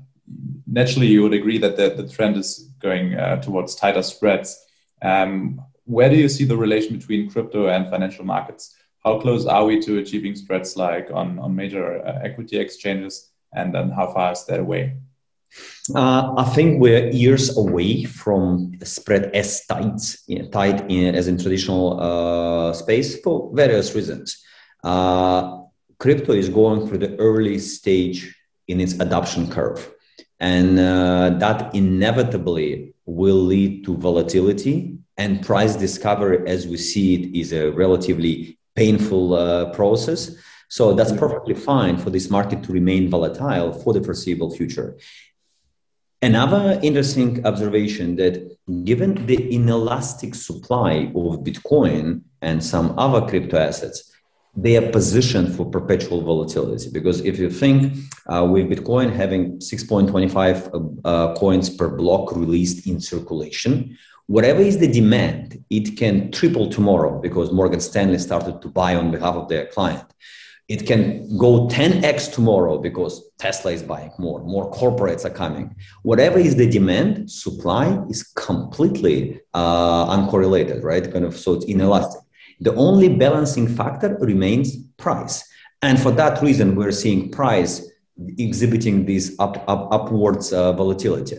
naturally, 0.67 1.07
you 1.07 1.23
would 1.23 1.33
agree 1.33 1.57
that 1.59 1.77
the, 1.77 1.89
the 1.89 2.07
trend 2.07 2.37
is 2.37 2.69
going 2.79 3.15
uh, 3.15 3.41
towards 3.41 3.75
tighter 3.75 4.03
spreads. 4.03 4.63
Um, 5.01 5.61
where 5.85 6.09
do 6.09 6.17
you 6.17 6.27
see 6.27 6.43
the 6.43 6.57
relation 6.57 6.97
between 6.97 7.29
crypto 7.29 7.67
and 7.67 7.89
financial 7.89 8.25
markets? 8.25 8.75
How 9.03 9.19
close 9.19 9.45
are 9.45 9.65
we 9.65 9.79
to 9.81 9.99
achieving 9.99 10.35
spreads 10.35 10.75
like 10.75 11.09
on, 11.13 11.39
on 11.39 11.55
major 11.55 12.05
uh, 12.05 12.19
equity 12.23 12.57
exchanges? 12.57 13.29
And 13.53 13.73
then 13.73 13.89
how 13.89 14.11
far 14.11 14.33
is 14.33 14.45
that 14.45 14.59
away? 14.59 14.97
Uh, 15.95 16.33
I 16.37 16.43
think 16.43 16.81
we're 16.81 17.09
years 17.11 17.57
away 17.57 18.03
from 18.03 18.77
spread 18.83 19.33
as 19.33 19.65
tight, 19.65 20.17
you 20.27 20.39
know, 20.39 20.49
tight 20.49 20.91
in, 20.91 21.15
as 21.15 21.29
in 21.29 21.37
traditional 21.37 21.99
uh, 22.01 22.73
space 22.73 23.21
for 23.21 23.49
various 23.53 23.95
reasons. 23.95 24.43
Uh, 24.83 25.61
crypto 25.99 26.33
is 26.33 26.49
going 26.49 26.85
through 26.85 26.97
the 26.97 27.15
early 27.17 27.57
stage 27.59 28.35
in 28.67 28.81
its 28.81 28.93
adoption 28.99 29.49
curve. 29.49 29.93
And 30.39 30.79
uh, 30.79 31.31
that 31.39 31.73
inevitably 31.73 32.93
will 33.05 33.41
lead 33.41 33.85
to 33.85 33.97
volatility 33.97 34.97
and 35.17 35.43
price 35.43 35.75
discovery 35.75 36.47
as 36.47 36.67
we 36.67 36.77
see 36.77 37.15
it 37.15 37.39
is 37.39 37.53
a 37.53 37.71
relatively 37.71 38.57
painful 38.75 39.33
uh, 39.33 39.71
process. 39.71 40.35
So 40.69 40.93
that's 40.93 41.11
perfectly 41.11 41.55
fine 41.55 41.97
for 41.97 42.09
this 42.09 42.29
market 42.29 42.61
to 42.63 42.71
remain 42.71 43.09
volatile 43.09 43.73
for 43.73 43.93
the 43.93 44.03
foreseeable 44.03 44.55
future. 44.55 44.97
Another 46.21 46.79
interesting 46.83 47.45
observation 47.45 48.15
that 48.17 48.57
given 48.83 49.25
the 49.27 49.53
inelastic 49.53 50.35
supply 50.35 51.11
of 51.15 51.43
Bitcoin 51.43 52.21
and 52.41 52.63
some 52.63 52.97
other 52.97 53.25
crypto 53.27 53.57
assets, 53.57 54.06
they 54.57 54.75
are 54.75 54.91
positioned 54.91 55.55
for 55.55 55.65
perpetual 55.69 56.23
volatility. 56.23 56.89
Because 56.89 57.21
if 57.21 57.37
you 57.37 57.49
think 57.49 57.93
uh, 58.25 58.45
with 58.51 58.69
bitcoin 58.69 59.13
having 59.13 59.57
6.25 59.59 61.05
uh, 61.05 61.07
uh, 61.07 61.35
coins 61.35 61.69
per 61.69 61.89
block 61.89 62.35
released 62.35 62.87
in 62.87 62.99
circulation 62.99 63.97
whatever 64.25 64.61
is 64.61 64.77
the 64.79 64.91
demand 64.91 65.63
it 65.69 65.97
can 65.97 66.29
triple 66.31 66.69
tomorrow 66.69 67.21
because 67.21 67.51
morgan 67.53 67.79
stanley 67.79 68.17
started 68.17 68.61
to 68.61 68.67
buy 68.67 68.95
on 68.95 69.11
behalf 69.11 69.35
of 69.35 69.47
their 69.47 69.67
client. 69.67 70.05
It 70.67 70.85
can 70.85 71.37
go 71.37 71.69
10x 71.69 72.33
tomorrow 72.33 72.77
because 72.77 73.13
tesla 73.37 73.71
is 73.71 73.83
buying 73.83 74.11
more 74.19 74.43
more 74.43 74.69
corporates 74.71 75.23
are 75.23 75.35
coming. 75.43 75.73
Whatever 76.03 76.39
is 76.39 76.57
the 76.57 76.69
demand 76.69 77.31
supply 77.31 77.85
is 78.09 78.23
completely 78.35 79.39
uh, 79.53 80.17
uncorrelated 80.17 80.83
right? 80.83 81.09
Kind 81.13 81.23
of 81.23 81.37
so 81.37 81.53
it's 81.53 81.65
inelastic 81.65 82.26
the 82.59 82.73
only 82.75 83.09
balancing 83.09 83.67
factor 83.67 84.17
remains 84.19 84.75
price. 84.97 85.47
And 85.81 85.99
for 85.99 86.11
that 86.11 86.41
reason, 86.41 86.75
we're 86.75 86.91
seeing 86.91 87.31
price 87.31 87.87
exhibiting 88.37 89.05
this 89.05 89.35
up, 89.39 89.63
up, 89.67 89.89
upwards 89.91 90.51
uh, 90.51 90.73
volatility. 90.73 91.37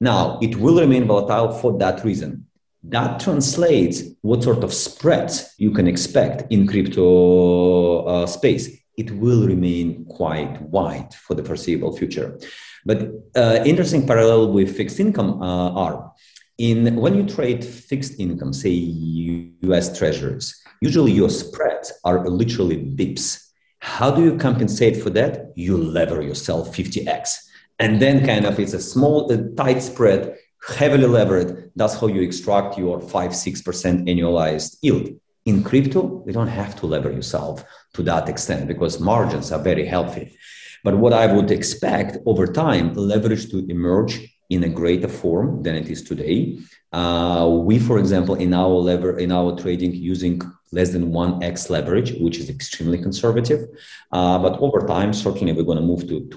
Now, 0.00 0.38
it 0.40 0.56
will 0.56 0.80
remain 0.80 1.06
volatile 1.06 1.52
for 1.52 1.76
that 1.78 2.04
reason. 2.04 2.46
That 2.84 3.20
translates 3.20 4.02
what 4.22 4.42
sort 4.42 4.64
of 4.64 4.72
spreads 4.72 5.54
you 5.58 5.70
can 5.72 5.86
expect 5.86 6.50
in 6.50 6.66
crypto 6.66 8.04
uh, 8.04 8.26
space. 8.26 8.70
It 8.96 9.10
will 9.10 9.46
remain 9.46 10.06
quite 10.06 10.62
wide 10.62 11.12
for 11.14 11.34
the 11.34 11.44
foreseeable 11.44 11.96
future. 11.96 12.38
But 12.86 13.10
uh, 13.36 13.62
interesting 13.66 14.06
parallel 14.06 14.52
with 14.52 14.74
fixed 14.74 15.00
income 15.00 15.42
uh, 15.42 15.70
are 15.72 16.12
in 16.60 16.96
when 16.96 17.14
you 17.14 17.26
trade 17.26 17.64
fixed 17.64 18.20
income, 18.20 18.52
say 18.52 18.70
US 18.70 19.96
treasuries, 19.96 20.59
usually 20.80 21.12
your 21.12 21.30
spreads 21.30 21.92
are 22.04 22.28
literally 22.28 22.78
bips. 22.78 23.50
How 23.80 24.10
do 24.10 24.22
you 24.22 24.36
compensate 24.36 25.02
for 25.02 25.10
that? 25.10 25.52
You 25.54 25.76
lever 25.76 26.22
yourself 26.22 26.74
50x. 26.76 27.36
And 27.78 28.00
then 28.00 28.26
kind 28.26 28.44
of 28.44 28.60
it's 28.60 28.74
a 28.74 28.80
small, 28.80 29.30
a 29.32 29.38
tight 29.54 29.80
spread, 29.80 30.36
heavily 30.68 31.06
levered. 31.06 31.70
That's 31.76 31.94
how 31.94 32.08
you 32.08 32.20
extract 32.20 32.76
your 32.76 33.00
5 33.00 33.30
6% 33.30 33.64
annualized 34.08 34.76
yield. 34.82 35.08
In 35.46 35.64
crypto, 35.64 36.22
you 36.26 36.32
don't 36.32 36.48
have 36.48 36.76
to 36.80 36.86
lever 36.86 37.10
yourself 37.10 37.64
to 37.94 38.02
that 38.02 38.28
extent 38.28 38.68
because 38.68 39.00
margins 39.00 39.50
are 39.52 39.62
very 39.62 39.86
healthy. 39.86 40.36
But 40.84 40.98
what 40.98 41.12
I 41.12 41.32
would 41.32 41.50
expect 41.50 42.18
over 42.26 42.46
time, 42.46 42.94
leverage 42.94 43.50
to 43.50 43.66
emerge 43.70 44.20
in 44.50 44.64
a 44.64 44.68
greater 44.68 45.08
form 45.08 45.62
than 45.62 45.76
it 45.76 45.88
is 45.88 46.02
today. 46.02 46.58
Uh, 46.92 47.48
we, 47.48 47.78
for 47.78 47.98
example, 47.98 48.34
in 48.34 48.52
our 48.52 48.68
lever 48.68 49.18
in 49.18 49.30
our 49.30 49.56
trading 49.56 49.94
using 49.94 50.40
less 50.72 50.90
than 50.90 51.12
one 51.12 51.42
x 51.42 51.70
leverage, 51.70 52.12
which 52.20 52.38
is 52.38 52.50
extremely 52.50 52.98
conservative. 52.98 53.68
Uh, 54.12 54.38
but 54.38 54.58
over 54.60 54.86
time, 54.86 55.12
certainly 55.12 55.52
we're 55.52 55.62
going 55.62 55.78
to 55.78 55.84
move 55.84 56.08
to, 56.08 56.28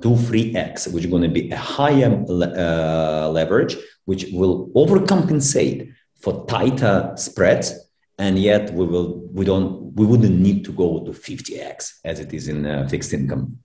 two 0.00 0.16
three 0.16 0.54
x, 0.54 0.86
which 0.88 1.04
is 1.04 1.10
going 1.10 1.22
to 1.22 1.28
be 1.28 1.50
a 1.50 1.56
higher 1.56 2.24
uh, 2.28 3.28
leverage, 3.28 3.76
which 4.04 4.26
will 4.32 4.68
overcompensate 4.70 5.92
for 6.20 6.46
tighter 6.46 7.12
spreads, 7.16 7.74
and 8.18 8.38
yet 8.38 8.72
we 8.72 8.86
will 8.86 9.20
we 9.32 9.44
don't 9.44 9.94
we 9.94 10.06
wouldn't 10.06 10.38
need 10.38 10.64
to 10.64 10.72
go 10.72 11.00
to 11.04 11.10
50x 11.10 11.98
as 12.04 12.20
it 12.20 12.32
is 12.32 12.48
in 12.48 12.64
uh, 12.64 12.86
fixed 12.88 13.12
income 13.12 13.58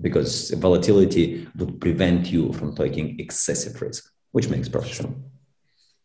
because 0.00 0.50
volatility 0.50 1.48
would 1.56 1.80
prevent 1.80 2.30
you 2.30 2.52
from 2.52 2.74
taking 2.74 3.18
excessive 3.18 3.80
risk, 3.80 4.12
which 4.32 4.48
makes 4.48 4.68
perfect 4.68 4.96
sense. 4.96 5.31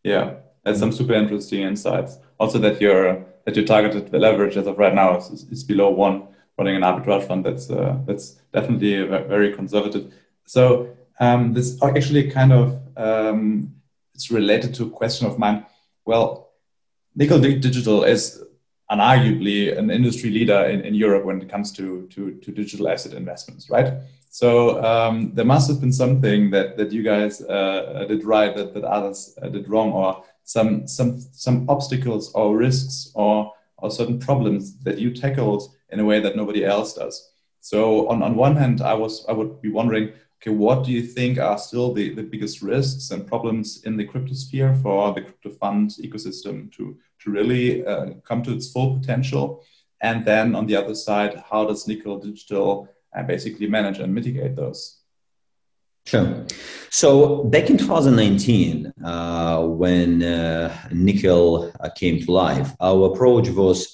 Yeah, 0.08 0.34
that's 0.64 0.80
some 0.80 0.92
super 0.92 1.14
interesting 1.14 1.62
insights. 1.62 2.18
Also, 2.40 2.60
that 2.60 2.80
your 2.82 3.26
that 3.46 3.56
your 3.56 3.66
targeted 3.66 4.12
the 4.12 4.20
leverage 4.20 4.58
as 4.58 4.68
of 4.68 4.78
right 4.78 4.94
now 4.94 5.18
is, 5.18 5.46
is 5.52 5.64
below 5.64 5.90
one, 5.90 6.28
running 6.58 6.76
an 6.76 6.82
arbitrage 6.82 7.28
fund. 7.28 7.46
That's 7.46 7.70
uh, 7.70 7.98
that's 8.06 8.26
definitely 8.54 9.04
very 9.04 9.54
conservative. 9.54 10.14
So 10.46 10.64
um, 11.20 11.54
this 11.54 11.82
actually 11.84 12.30
kind 12.32 12.54
of 12.54 12.80
um, 12.96 13.74
it's 14.14 14.32
related 14.32 14.74
to 14.76 14.86
a 14.86 14.90
question 14.90 15.28
of 15.28 15.38
mine. 15.38 15.66
Well, 16.06 16.52
Nickel 17.16 17.40
Digital 17.40 18.04
is 18.04 18.44
unarguably 18.90 19.78
an 19.78 19.90
industry 19.90 20.30
leader 20.30 20.66
in, 20.66 20.82
in 20.82 20.96
Europe 20.96 21.26
when 21.26 21.42
it 21.42 21.50
comes 21.50 21.72
to, 21.74 22.08
to, 22.08 22.36
to 22.36 22.52
digital 22.52 22.88
asset 22.88 23.14
investments, 23.14 23.70
right? 23.70 23.94
So 24.38 24.84
um, 24.84 25.32
there 25.34 25.46
must 25.46 25.68
have 25.68 25.80
been 25.80 25.92
something 25.92 26.52
that, 26.52 26.78
that 26.78 26.92
you 26.92 27.02
guys 27.02 27.42
uh, 27.42 28.06
did 28.08 28.24
right 28.24 28.56
that, 28.56 28.72
that 28.76 28.84
others 28.84 29.36
uh, 29.42 29.50
did 29.50 29.68
wrong, 29.68 29.92
or 29.92 30.24
some 30.44 30.88
some 30.88 31.20
some 31.32 31.68
obstacles 31.68 32.32
or 32.34 32.56
risks 32.56 33.12
or 33.16 33.52
or 33.78 33.90
certain 33.90 34.20
problems 34.20 34.78
that 34.84 35.00
you 35.00 35.12
tackled 35.12 35.64
in 35.90 36.00
a 36.00 36.06
way 36.06 36.20
that 36.20 36.36
nobody 36.36 36.64
else 36.64 36.94
does. 36.94 37.32
So 37.62 38.08
on, 38.10 38.22
on 38.22 38.36
one 38.36 38.56
hand, 38.56 38.82
I 38.82 38.94
was 38.94 39.26
I 39.28 39.32
would 39.32 39.60
be 39.60 39.70
wondering, 39.70 40.14
okay, 40.38 40.52
what 40.52 40.86
do 40.86 40.92
you 40.92 41.02
think 41.02 41.40
are 41.40 41.58
still 41.58 41.92
the, 41.92 42.14
the 42.14 42.22
biggest 42.22 42.62
risks 42.62 43.10
and 43.10 43.26
problems 43.26 43.86
in 43.86 43.98
the 43.98 44.06
crypto 44.06 44.36
sphere 44.36 44.76
for 44.84 45.16
the 45.16 45.22
crypto 45.22 45.50
fund 45.50 45.96
ecosystem 46.00 46.72
to, 46.74 46.96
to 47.22 47.32
really 47.32 47.84
uh, 47.88 48.12
come 48.24 48.44
to 48.44 48.54
its 48.54 48.72
full 48.72 49.00
potential? 49.00 49.64
And 50.02 50.24
then 50.24 50.54
on 50.54 50.68
the 50.68 50.76
other 50.76 50.94
side, 50.94 51.44
how 51.50 51.66
does 51.66 51.88
Nickel 51.88 52.20
Digital 52.20 52.88
uh, 53.16 53.24
basically 53.24 53.68
manage 53.68 54.00
and 54.00 54.14
mitigate 54.14 54.56
those? 54.56 54.98
Sure. 56.08 56.46
So 56.90 57.44
back 57.44 57.70
in 57.70 57.78
2019, 57.78 58.94
uh, 59.04 59.62
when 59.64 60.24
uh, 60.24 60.74
Nickel 60.92 61.74
uh, 61.82 61.90
came 61.90 62.24
to 62.24 62.32
life, 62.32 62.72
our 62.80 63.12
approach 63.12 63.50
was 63.50 63.94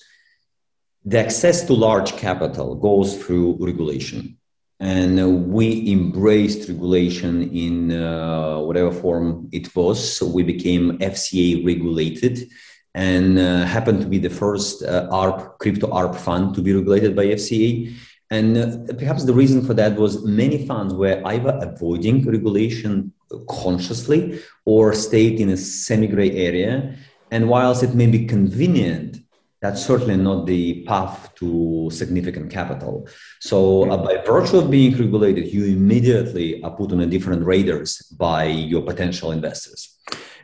the 1.04 1.20
access 1.20 1.66
to 1.66 1.74
large 1.74 2.16
capital 2.16 2.76
goes 2.76 3.18
through 3.18 3.58
regulation 3.60 4.38
and 4.80 5.52
we 5.52 5.92
embraced 5.92 6.70
regulation 6.70 7.50
in 7.52 7.92
uh, 7.92 8.60
whatever 8.60 8.92
form 8.92 9.50
it 9.52 9.76
was. 9.76 10.18
So 10.18 10.28
we 10.28 10.44
became 10.44 11.00
FCA 11.00 11.66
regulated 11.66 12.48
and 12.94 13.40
uh, 13.40 13.66
happened 13.66 14.02
to 14.02 14.08
be 14.08 14.20
the 14.20 14.30
first 14.30 14.84
arb, 14.84 15.58
crypto 15.58 15.88
arb 15.88 16.16
fund 16.16 16.54
to 16.54 16.62
be 16.62 16.74
regulated 16.74 17.16
by 17.16 17.26
FCA. 17.26 17.92
And 18.38 18.58
uh, 18.58 18.94
perhaps 19.02 19.24
the 19.26 19.34
reason 19.42 19.60
for 19.68 19.74
that 19.76 19.96
was 19.96 20.26
many 20.26 20.66
funds 20.66 20.92
were 20.94 21.22
either 21.34 21.54
avoiding 21.62 22.26
regulation 22.26 23.14
consciously 23.48 24.40
or 24.66 24.94
stayed 24.94 25.40
in 25.40 25.50
a 25.50 25.58
semi 25.58 26.08
gray 26.08 26.32
area. 26.50 26.96
And 27.30 27.48
whilst 27.48 27.84
it 27.84 27.94
may 27.94 28.08
be 28.08 28.26
convenient 28.26 29.24
that's 29.64 29.86
certainly 29.86 30.18
not 30.18 30.46
the 30.46 30.84
path 30.84 31.34
to 31.36 31.90
significant 31.90 32.52
capital. 32.52 33.08
So, 33.40 33.90
uh, 33.90 33.96
by 33.96 34.18
virtue 34.18 34.58
of 34.58 34.70
being 34.70 34.92
regulated, 34.98 35.54
you 35.54 35.64
immediately 35.64 36.62
are 36.64 36.72
put 36.72 36.92
on 36.92 37.00
a 37.00 37.06
different 37.06 37.46
radars 37.46 38.02
by 38.20 38.44
your 38.44 38.82
potential 38.82 39.32
investors. 39.32 39.98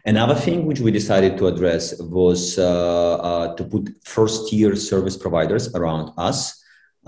Another 0.05 0.35
thing 0.35 0.65
which 0.65 0.79
we 0.79 0.91
decided 0.91 1.37
to 1.37 1.47
address 1.47 1.99
was 1.99 2.57
uh, 2.57 3.15
uh, 3.15 3.55
to 3.55 3.63
put 3.65 3.89
first 4.05 4.47
tier 4.47 4.73
service 4.77 5.17
providers 5.17 5.75
around 5.75 6.13
us 6.17 6.58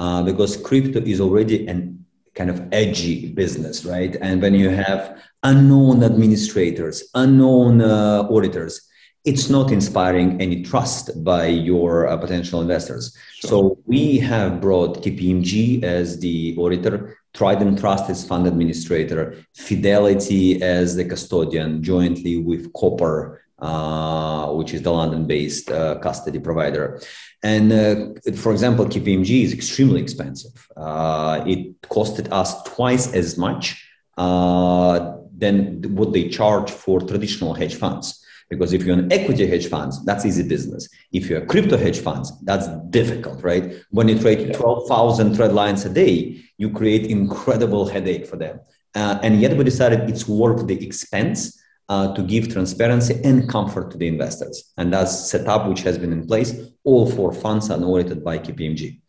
uh, 0.01 0.23
because 0.23 0.57
crypto 0.57 0.99
is 0.99 1.21
already 1.21 1.67
an 1.67 2.03
kind 2.33 2.49
of 2.49 2.67
edgy 2.71 3.27
business, 3.33 3.85
right? 3.85 4.15
And 4.21 4.41
when 4.41 4.55
you 4.55 4.69
have 4.69 5.21
unknown 5.43 6.03
administrators, 6.03 7.03
unknown 7.13 7.81
uh, 7.81 8.27
auditors, 8.29 8.81
it's 9.25 9.49
not 9.49 9.71
inspiring 9.71 10.41
any 10.41 10.63
trust 10.63 11.23
by 11.23 11.45
your 11.45 12.07
uh, 12.07 12.17
potential 12.17 12.61
investors. 12.61 13.15
Sure. 13.35 13.49
So 13.49 13.77
we 13.85 14.17
have 14.17 14.59
brought 14.59 15.03
KPMG 15.03 15.83
as 15.83 16.19
the 16.19 16.55
auditor, 16.57 17.17
Trident 17.33 17.79
Trust 17.79 18.09
as 18.09 18.25
fund 18.25 18.47
administrator, 18.47 19.45
Fidelity 19.53 20.63
as 20.63 20.95
the 20.95 21.05
custodian, 21.05 21.83
jointly 21.83 22.37
with 22.37 22.73
Copper, 22.73 23.40
which 23.61 24.73
is 24.73 24.81
the 24.81 24.91
London-based 24.91 25.71
uh, 25.71 25.99
custody 25.99 26.39
provider. 26.39 26.99
And 27.43 27.71
uh, 27.71 28.31
for 28.35 28.51
example, 28.51 28.85
KPMG 28.85 29.43
is 29.43 29.53
extremely 29.53 30.01
expensive. 30.01 30.67
Uh, 30.75 31.43
it 31.47 31.81
costed 31.81 32.31
us 32.31 32.61
twice 32.63 33.13
as 33.13 33.37
much 33.37 33.87
uh, 34.17 35.15
than 35.35 35.81
what 35.95 36.13
they 36.13 36.29
charge 36.29 36.69
for 36.69 36.99
traditional 37.01 37.53
hedge 37.53 37.75
funds. 37.75 38.23
Because 38.49 38.73
if 38.73 38.83
you're 38.83 38.99
an 38.99 39.11
equity 39.11 39.47
hedge 39.47 39.67
funds, 39.67 40.03
that's 40.03 40.25
easy 40.25 40.43
business. 40.43 40.89
If 41.13 41.29
you're 41.29 41.41
a 41.41 41.45
crypto 41.45 41.77
hedge 41.77 41.99
funds, 41.99 42.33
that's 42.43 42.67
difficult, 42.89 43.41
right? 43.43 43.75
When 43.91 44.09
you 44.09 44.19
trade 44.19 44.53
12,000 44.53 45.35
trade 45.35 45.53
lines 45.53 45.85
a 45.85 45.89
day, 45.89 46.41
you 46.57 46.69
create 46.69 47.05
incredible 47.05 47.87
headache 47.87 48.27
for 48.27 48.35
them. 48.35 48.59
Uh, 48.93 49.19
and 49.23 49.39
yet 49.39 49.55
we 49.55 49.63
decided 49.63 50.09
it's 50.09 50.27
worth 50.27 50.67
the 50.67 50.85
expense 50.85 51.60
uh, 51.91 52.13
to 52.15 52.21
give 52.23 52.47
transparency 52.47 53.19
and 53.25 53.49
comfort 53.49 53.91
to 53.91 53.97
the 53.97 54.07
investors. 54.07 54.71
And 54.77 54.93
that's 54.93 55.29
setup 55.29 55.67
which 55.67 55.81
has 55.81 55.97
been 55.97 56.13
in 56.13 56.25
place. 56.25 56.49
All 56.85 57.05
four 57.17 57.33
funds 57.33 57.69
are 57.69 57.83
audited 57.83 58.23
by 58.23 58.39
KPMG. 58.39 59.01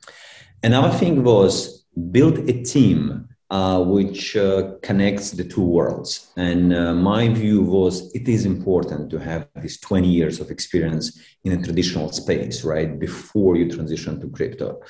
Another 0.64 0.92
thing 1.00 1.22
was 1.22 1.86
build 2.10 2.36
a 2.50 2.62
team 2.64 3.28
uh, 3.50 3.80
which 3.84 4.34
uh, 4.34 4.72
connects 4.82 5.30
the 5.30 5.44
two 5.44 5.62
worlds. 5.62 6.32
And 6.36 6.74
uh, 6.74 6.94
my 6.94 7.28
view 7.28 7.60
was 7.62 8.12
it 8.14 8.26
is 8.28 8.46
important 8.46 9.10
to 9.10 9.18
have 9.18 9.46
these 9.60 9.78
20 9.78 10.08
years 10.08 10.40
of 10.40 10.50
experience 10.50 11.20
in 11.44 11.52
a 11.52 11.62
traditional 11.62 12.10
space, 12.10 12.64
right, 12.64 12.98
before 12.98 13.56
you 13.56 13.70
transition 13.70 14.20
to 14.20 14.28
crypto. 14.28 14.80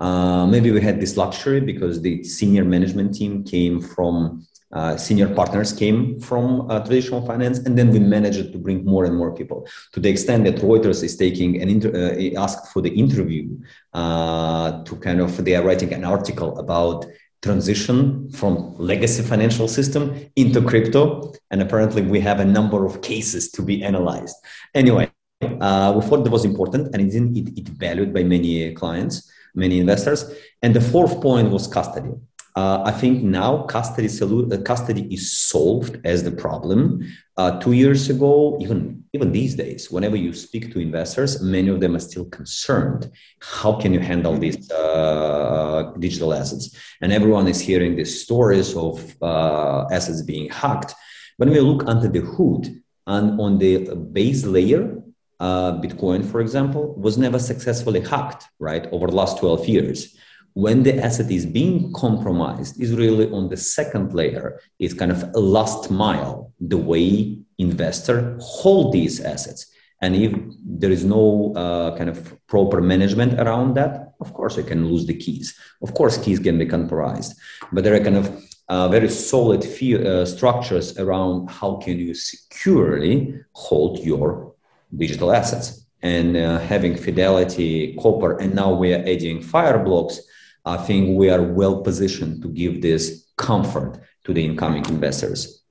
Uh, 0.00 0.46
maybe 0.46 0.70
we 0.70 0.80
had 0.80 1.00
this 1.00 1.16
luxury 1.18 1.60
because 1.60 2.00
the 2.00 2.24
senior 2.24 2.64
management 2.64 3.14
team 3.14 3.44
came 3.44 3.80
from 3.80 4.46
uh, 4.72 4.96
senior 4.96 5.34
partners 5.34 5.72
came 5.72 6.18
from 6.18 6.70
uh, 6.70 6.80
traditional 6.80 7.24
finance, 7.26 7.58
and 7.58 7.76
then 7.78 7.90
we 7.90 7.98
managed 7.98 8.52
to 8.52 8.58
bring 8.58 8.84
more 8.84 9.04
and 9.04 9.16
more 9.16 9.34
people. 9.34 9.66
To 9.92 10.00
the 10.00 10.08
extent 10.08 10.44
that 10.44 10.56
Reuters 10.56 11.02
is 11.02 11.16
taking 11.16 11.60
an 11.60 11.68
inter- 11.68 11.94
uh, 11.94 12.40
asked 12.40 12.72
for 12.72 12.80
the 12.80 12.90
interview 12.90 13.48
to 13.94 14.96
kind 15.00 15.20
of 15.20 15.44
they 15.44 15.54
are 15.54 15.62
writing 15.62 15.92
an 15.92 16.04
article 16.04 16.58
about 16.58 17.06
transition 17.42 18.30
from 18.30 18.74
legacy 18.78 19.22
financial 19.22 19.66
system 19.66 20.30
into 20.36 20.62
crypto 20.62 21.32
and 21.50 21.60
apparently 21.60 22.00
we 22.00 22.20
have 22.20 22.38
a 22.38 22.44
number 22.44 22.86
of 22.86 23.02
cases 23.02 23.50
to 23.50 23.62
be 23.62 23.82
analyzed. 23.82 24.36
Anyway 24.74 25.10
uh, 25.42 25.92
we 25.96 26.02
thought 26.06 26.22
that 26.22 26.30
was 26.30 26.44
important 26.44 26.94
and 26.94 27.02
it, 27.02 27.14
it, 27.14 27.58
it 27.58 27.68
valued 27.68 28.14
by 28.14 28.22
many 28.22 28.72
clients 28.74 29.28
many 29.54 29.78
investors. 29.78 30.32
And 30.62 30.74
the 30.74 30.80
fourth 30.80 31.20
point 31.20 31.50
was 31.50 31.66
custody 31.66 32.10
uh, 32.54 32.82
I 32.84 32.92
think 32.92 33.22
now 33.22 33.62
custody, 33.62 34.08
uh, 34.08 34.58
custody 34.62 35.12
is 35.12 35.32
solved 35.32 35.98
as 36.04 36.22
the 36.22 36.30
problem. 36.30 37.00
Uh, 37.38 37.58
two 37.60 37.72
years 37.72 38.10
ago, 38.10 38.58
even 38.60 39.04
even 39.14 39.32
these 39.32 39.54
days, 39.54 39.90
whenever 39.90 40.16
you 40.16 40.32
speak 40.32 40.72
to 40.72 40.78
investors, 40.78 41.42
many 41.42 41.68
of 41.68 41.80
them 41.80 41.94
are 41.96 42.00
still 42.00 42.24
concerned. 42.26 43.10
How 43.40 43.74
can 43.74 43.92
you 43.92 44.00
handle 44.00 44.38
these 44.38 44.70
uh, 44.70 45.92
digital 45.98 46.32
assets? 46.32 46.74
And 47.02 47.12
everyone 47.12 47.46
is 47.46 47.60
hearing 47.60 47.96
these 47.96 48.22
stories 48.22 48.74
of 48.74 49.14
uh, 49.22 49.86
assets 49.90 50.22
being 50.22 50.48
hacked. 50.50 50.94
When 51.36 51.50
we 51.50 51.60
look 51.60 51.86
under 51.86 52.08
the 52.08 52.20
hood 52.20 52.82
and 53.06 53.38
on 53.38 53.58
the 53.58 53.94
base 53.94 54.46
layer, 54.46 55.02
uh, 55.40 55.72
Bitcoin, 55.80 56.24
for 56.24 56.40
example, 56.40 56.94
was 56.94 57.18
never 57.18 57.38
successfully 57.38 58.00
hacked, 58.00 58.44
right, 58.58 58.86
over 58.92 59.08
the 59.08 59.16
last 59.16 59.38
12 59.38 59.68
years 59.68 60.16
when 60.54 60.82
the 60.82 60.98
asset 60.98 61.30
is 61.30 61.46
being 61.46 61.92
compromised 61.92 62.80
is 62.80 62.94
really 62.94 63.30
on 63.30 63.48
the 63.48 63.56
second 63.56 64.14
layer. 64.14 64.60
It's 64.78 64.94
kind 64.94 65.10
of 65.10 65.22
a 65.34 65.40
last 65.40 65.90
mile 65.90 66.52
the 66.60 66.76
way 66.76 67.38
investor 67.58 68.36
hold 68.40 68.92
these 68.92 69.20
assets. 69.20 69.66
And 70.00 70.16
if 70.16 70.32
there 70.64 70.90
is 70.90 71.04
no 71.04 71.54
uh, 71.54 71.96
kind 71.96 72.10
of 72.10 72.36
proper 72.48 72.80
management 72.80 73.40
around 73.40 73.74
that 73.74 74.12
of 74.22 74.32
course 74.32 74.56
you 74.56 74.66
can 74.72 74.80
lose 74.90 75.04
the 75.06 75.18
keys. 75.24 75.46
Of 75.82 75.90
course 75.98 76.16
keys 76.24 76.38
can 76.46 76.56
be 76.62 76.66
compromised. 76.76 77.32
But 77.72 77.84
there 77.84 77.94
are 77.96 78.04
kind 78.08 78.20
of 78.22 78.26
uh, 78.68 78.88
very 78.88 79.10
solid 79.10 79.62
uh, 79.64 80.24
structures 80.34 80.98
around 81.02 81.50
how 81.50 81.70
can 81.84 81.98
you 81.98 82.14
securely 82.14 83.14
hold 83.52 83.98
your 84.10 84.54
digital 85.02 85.32
assets. 85.32 85.66
And 86.02 86.36
uh, 86.36 86.58
having 86.72 86.96
Fidelity, 86.96 87.94
Copper, 88.02 88.32
and 88.42 88.54
now 88.54 88.70
we 88.82 88.92
are 88.94 89.04
adding 89.12 89.40
Fireblocks, 89.52 90.14
I 90.64 90.76
think 90.76 91.18
we 91.18 91.30
are 91.30 91.42
well 91.42 91.82
positioned 91.82 92.42
to 92.42 92.48
give 92.48 92.82
this 92.82 93.26
comfort 93.36 94.00
to 94.24 94.32
the 94.32 94.44
incoming 94.44 94.86
investors. 94.86 95.62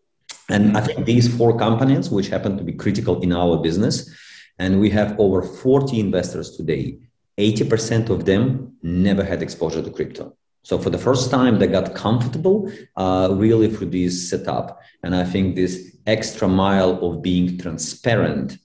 And 0.50 0.78
I 0.78 0.82
think 0.82 1.06
these 1.06 1.34
four 1.38 1.58
companies, 1.58 2.10
which 2.10 2.28
happen 2.28 2.58
to 2.58 2.64
be 2.64 2.74
critical 2.74 3.22
in 3.22 3.32
our 3.32 3.58
business, 3.58 4.14
and 4.60 4.80
we 4.80 4.90
have 4.90 5.18
over 5.20 5.42
40 5.42 6.00
investors 6.00 6.58
today, 6.58 7.00
80% 7.38 8.10
of 8.10 8.26
them 8.26 8.76
never 8.84 9.24
had 9.24 9.42
exposure 9.42 9.82
to 9.82 9.90
crypto. 9.90 10.36
So 10.64 10.78
for 10.78 10.90
the 10.90 10.98
first 10.98 11.32
time, 11.32 11.58
they 11.58 11.68
got 11.68 11.96
comfortable 11.96 12.72
uh, 12.96 13.30
really 13.32 13.70
through 13.70 13.90
this 13.90 14.30
setup. 14.30 14.80
And 15.04 15.16
I 15.16 15.24
think 15.24 15.56
this 15.56 15.98
extra 16.06 16.48
mile 16.48 17.04
of 17.04 17.22
being 17.22 17.58
transparent 17.58 18.58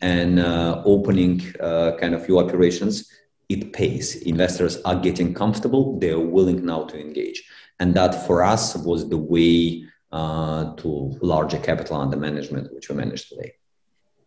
and 0.00 0.38
uh, 0.38 0.82
opening 0.84 1.42
uh, 1.60 1.92
kind 1.98 2.14
of 2.14 2.28
your 2.28 2.44
operations, 2.44 3.10
it 3.54 3.72
pays. 3.72 4.06
Investors 4.32 4.74
are 4.82 4.98
getting 5.08 5.34
comfortable. 5.42 5.98
They're 6.00 6.26
willing 6.36 6.60
now 6.72 6.84
to 6.90 6.96
engage. 7.06 7.38
And 7.80 7.94
that 7.94 8.26
for 8.26 8.42
us 8.42 8.76
was 8.76 9.08
the 9.08 9.22
way 9.34 9.84
uh, 10.12 10.74
to 10.80 10.88
larger 11.20 11.58
capital 11.58 11.96
under 11.96 12.16
management, 12.16 12.72
which 12.74 12.88
we 12.88 12.94
manage 12.94 13.28
today. 13.28 13.50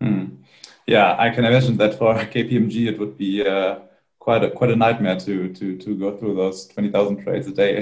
Hmm. 0.01 0.25
Yeah, 0.85 1.15
I 1.17 1.29
can 1.29 1.45
imagine 1.45 1.77
that 1.77 1.97
for 1.99 2.13
KPMG, 2.33 2.75
it 2.91 2.99
would 2.99 3.17
be 3.17 3.45
uh, 3.45 3.79
quite 4.19 4.43
a 4.43 4.51
quite 4.51 4.71
a 4.71 4.75
nightmare 4.75 5.19
to 5.27 5.35
to 5.53 5.77
to 5.77 5.89
go 6.03 6.09
through 6.17 6.35
those 6.35 6.67
twenty 6.67 6.91
thousand 6.91 7.23
trades 7.23 7.47
a 7.47 7.53
day 7.63 7.73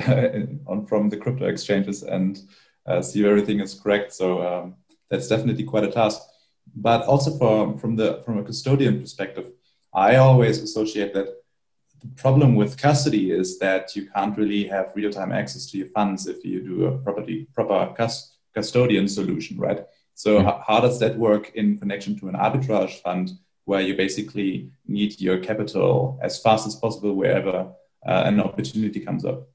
on 0.68 0.86
from 0.86 1.10
the 1.10 1.18
crypto 1.18 1.46
exchanges 1.46 2.04
and 2.04 2.42
uh, 2.86 3.02
see 3.02 3.22
if 3.22 3.26
everything 3.26 3.60
is 3.60 3.74
correct. 3.74 4.14
So 4.14 4.28
um, 4.48 4.76
that's 5.10 5.28
definitely 5.28 5.64
quite 5.64 5.84
a 5.84 5.92
task. 5.92 6.22
But 6.76 7.02
also 7.12 7.38
from 7.40 7.78
from 7.78 7.96
the 7.96 8.22
from 8.26 8.38
a 8.38 8.44
custodian 8.44 9.02
perspective, 9.02 9.48
I 9.96 10.18
always 10.18 10.60
associate 10.62 11.14
that 11.14 11.28
the 12.02 12.08
problem 12.16 12.56
with 12.56 12.78
custody 12.78 13.32
is 13.32 13.58
that 13.60 13.96
you 13.96 14.10
can't 14.14 14.38
really 14.38 14.68
have 14.68 14.92
real 14.94 15.12
time 15.12 15.32
access 15.32 15.66
to 15.72 15.78
your 15.78 15.88
funds 15.88 16.28
if 16.28 16.44
you 16.44 16.62
do 16.62 16.86
a 16.86 16.98
property 16.98 17.48
proper 17.54 17.80
custodian 18.54 19.08
solution, 19.08 19.58
right? 19.58 19.86
So 20.14 20.38
mm-hmm. 20.38 20.46
how, 20.46 20.64
how 20.68 20.80
does 20.82 21.00
that 21.00 21.18
work 21.18 21.52
in 21.56 21.80
connection 21.80 22.20
to 22.20 22.28
an 22.28 22.36
arbitrage 22.36 23.02
fund? 23.02 23.32
where 23.66 23.82
you 23.82 23.96
basically 23.96 24.72
need 24.88 25.20
your 25.20 25.40
capital 25.40 26.20
as 26.22 26.40
fast 26.42 26.66
as 26.68 26.76
possible 26.76 27.14
wherever 27.14 27.72
uh, 28.08 28.24
an 28.26 28.40
opportunity 28.40 29.00
comes 29.00 29.26
up? 29.26 29.50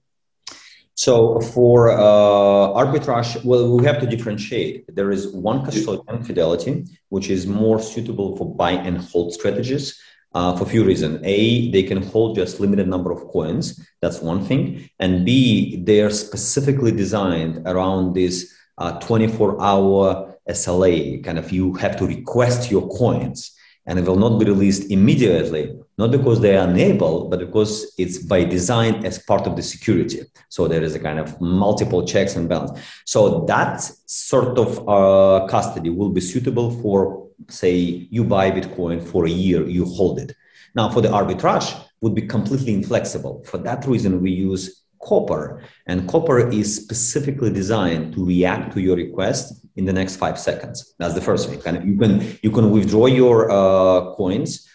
So 0.94 1.40
for 1.40 1.90
uh, 1.90 2.83
arbitrage, 2.83 3.42
well, 3.42 3.74
we 3.74 3.87
have 3.87 4.00
to 4.00 4.07
differentiate. 4.07 4.94
There 4.94 5.11
is 5.11 5.29
one 5.29 5.64
custodian, 5.64 6.24
Fidelity, 6.24 6.85
which 7.09 7.31
is 7.31 7.46
more 7.46 7.81
suitable 7.81 8.37
for 8.37 8.55
buy 8.55 8.72
and 8.72 8.98
hold 8.98 9.33
strategies. 9.33 9.98
Uh, 10.33 10.57
for 10.57 10.62
a 10.62 10.66
few 10.66 10.85
reasons. 10.85 11.21
A, 11.25 11.73
they 11.73 11.83
can 11.83 12.01
hold 12.01 12.37
just 12.37 12.61
limited 12.61 12.87
number 12.87 13.11
of 13.11 13.27
coins. 13.33 13.85
That's 14.01 14.21
one 14.21 14.45
thing. 14.45 14.88
And 15.01 15.25
B, 15.27 15.83
they 15.83 16.03
are 16.03 16.11
specifically 16.11 16.93
designed 16.93 17.66
around 17.66 18.14
this 18.14 18.55
uh, 18.79 19.01
24 19.01 19.61
hour 19.61 20.38
SLA. 20.49 21.25
Kind 21.25 21.37
of 21.37 21.51
you 21.51 21.75
have 21.75 21.97
to 21.97 22.07
request 22.07 22.71
your 22.71 22.88
coins 22.97 23.57
and 23.87 23.99
it 23.99 24.07
will 24.07 24.16
not 24.16 24.38
be 24.38 24.45
released 24.45 24.90
immediately, 24.90 25.75
not 25.99 26.11
because 26.11 26.40
they 26.40 26.57
are 26.57 26.69
unable, 26.69 27.29
but 27.29 27.40
because 27.40 27.93
it's 27.99 28.19
by 28.19 28.45
design 28.45 29.05
as 29.05 29.19
part 29.19 29.47
of 29.47 29.57
the 29.57 29.62
security. 29.62 30.21
So 30.49 30.69
there 30.69 30.83
is 30.83 30.95
a 30.95 31.01
kind 31.01 31.19
of 31.19 31.40
multiple 31.40 32.07
checks 32.07 32.37
and 32.37 32.49
balance. 32.49 32.79
So 33.05 33.45
that 33.47 33.81
sort 34.07 34.59
of 34.59 34.88
uh, 34.88 35.47
custody 35.49 35.90
will 35.90 36.11
be 36.11 36.21
suitable 36.21 36.71
for, 36.83 37.30
say, 37.48 37.74
you 38.11 38.24
buy 38.24 38.50
Bitcoin 38.50 39.03
for 39.03 39.26
a 39.26 39.31
year, 39.31 39.66
you 39.66 39.85
hold 39.85 40.18
it. 40.18 40.35
Now, 40.74 40.90
for 40.90 41.00
the 41.00 41.09
arbitrage, 41.09 41.74
would 42.00 42.14
be 42.14 42.22
completely 42.22 42.72
inflexible. 42.72 43.42
For 43.44 43.59
that 43.59 43.87
reason, 43.87 44.22
we 44.22 44.31
use 44.31 44.85
Copper, 45.03 45.62
and 45.87 46.09
Copper 46.09 46.50
is 46.50 46.76
specifically 46.76 47.50
designed 47.50 48.14
to 48.14 48.24
react 48.24 48.74
to 48.74 48.81
your 48.81 48.96
request 48.96 49.64
in 49.76 49.85
the 49.87 49.92
next 49.92 50.16
five 50.16 50.38
seconds. 50.38 50.94
That's 50.98 51.14
the 51.14 51.22
first 51.22 51.48
thing. 51.48 51.61
And 51.64 51.88
you 51.88 51.98
can 51.98 52.38
you 52.42 52.50
can 52.50 52.70
withdraw 52.70 53.07
your 53.07 53.50
uh, 53.50 54.14
coins 54.14 54.68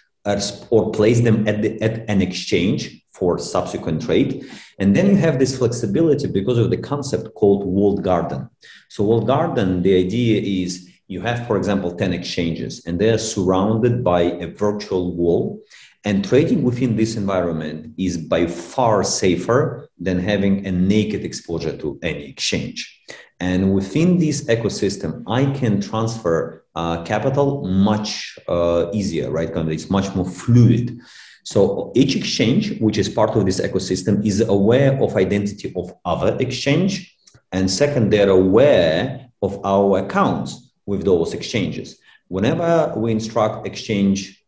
or 0.72 0.92
place 0.92 1.22
them 1.22 1.48
at 1.48 1.62
the 1.62 1.80
at 1.82 2.10
an 2.10 2.22
exchange 2.22 3.04
for 3.14 3.38
subsequent 3.38 4.02
trade, 4.02 4.46
and 4.80 4.96
then 4.96 5.08
you 5.12 5.16
have 5.18 5.38
this 5.38 5.58
flexibility 5.58 6.28
because 6.28 6.58
of 6.58 6.70
the 6.70 6.78
concept 6.78 7.34
called 7.36 7.64
walled 7.66 8.04
garden. 8.04 8.50
So 8.90 9.04
walled 9.04 9.28
garden, 9.28 9.84
the 9.84 9.96
idea 9.96 10.64
is 10.64 10.90
you 11.08 11.22
have, 11.22 11.46
for 11.48 11.58
example, 11.58 11.96
ten 11.96 12.14
exchanges, 12.14 12.84
and 12.86 13.00
they 13.00 13.10
are 13.10 13.18
surrounded 13.18 14.04
by 14.04 14.22
a 14.22 14.48
virtual 14.48 15.16
wall 15.16 15.62
and 16.06 16.24
trading 16.24 16.62
within 16.62 16.96
this 16.96 17.16
environment 17.16 17.94
is 17.98 18.16
by 18.16 18.46
far 18.46 19.04
safer 19.04 19.90
than 19.98 20.20
having 20.20 20.66
a 20.68 20.72
naked 20.72 21.26
exposure 21.26 21.76
to 21.78 22.00
any 22.04 22.30
exchange. 22.30 23.02
And 23.40 23.74
within 23.74 24.20
this 24.20 24.46
ecosystem, 24.46 25.24
I 25.28 25.46
can 25.58 25.82
transfer 25.82 26.64
uh, 26.76 27.04
capital 27.04 27.68
much 27.68 28.38
uh, 28.48 28.86
easier, 28.94 29.32
right? 29.32 29.50
It's 29.50 29.90
much 29.90 30.14
more 30.16 30.30
fluid. 30.30 31.00
So 31.44 31.92
each 31.96 32.16
exchange, 32.16 32.80
which 32.80 33.00
is 33.00 33.10
part 33.10 33.36
of 33.36 33.46
this 33.46 33.60
ecosystem, 33.60 34.24
is 34.24 34.42
aware 34.42 35.02
of 35.02 35.16
identity 35.16 35.74
of 35.76 35.92
other 36.06 36.38
exchange. 36.40 37.18
And 37.52 37.70
second, 37.70 38.12
they're 38.12 38.30
aware 38.30 39.28
of 39.42 39.60
our 39.66 40.06
accounts 40.06 40.65
with 40.86 41.04
those 41.04 41.34
exchanges. 41.34 42.00
Whenever 42.28 42.94
we 42.98 43.12
instruct 43.12 43.68
exchange 43.68 44.44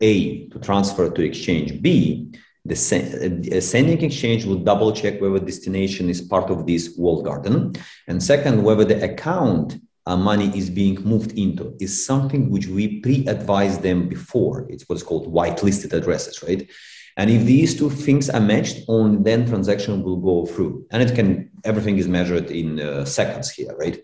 a 0.00 0.46
to 0.48 0.58
transfer 0.58 1.08
to 1.10 1.22
exchange 1.22 1.80
B, 1.80 2.32
the 2.64 2.76
sending 2.76 4.02
exchange 4.02 4.44
will 4.44 4.58
double 4.58 4.92
check 4.92 5.20
whether 5.20 5.38
destination 5.40 6.08
is 6.08 6.20
part 6.20 6.48
of 6.50 6.66
this 6.66 6.94
walled 6.96 7.24
garden. 7.24 7.72
And 8.06 8.22
second, 8.22 8.62
whether 8.62 8.84
the 8.84 9.02
account 9.02 9.80
uh, 10.06 10.16
money 10.16 10.56
is 10.56 10.70
being 10.70 10.96
moved 11.02 11.38
into 11.38 11.76
is 11.80 12.04
something 12.04 12.50
which 12.50 12.66
we 12.66 13.00
pre-advise 13.00 13.78
them 13.78 14.08
before. 14.08 14.66
It's 14.68 14.88
what's 14.88 15.02
called 15.02 15.32
whitelisted 15.32 15.92
addresses, 15.92 16.42
right? 16.42 16.68
And 17.16 17.30
if 17.30 17.44
these 17.44 17.76
two 17.76 17.90
things 17.90 18.30
are 18.30 18.40
matched 18.40 18.84
on, 18.88 19.22
then 19.22 19.46
transaction 19.46 20.02
will 20.02 20.16
go 20.16 20.46
through. 20.46 20.86
And 20.90 21.02
it 21.02 21.14
can, 21.14 21.50
everything 21.64 21.98
is 21.98 22.08
measured 22.08 22.50
in 22.50 22.80
uh, 22.80 23.04
seconds 23.04 23.50
here, 23.50 23.76
right? 23.76 24.02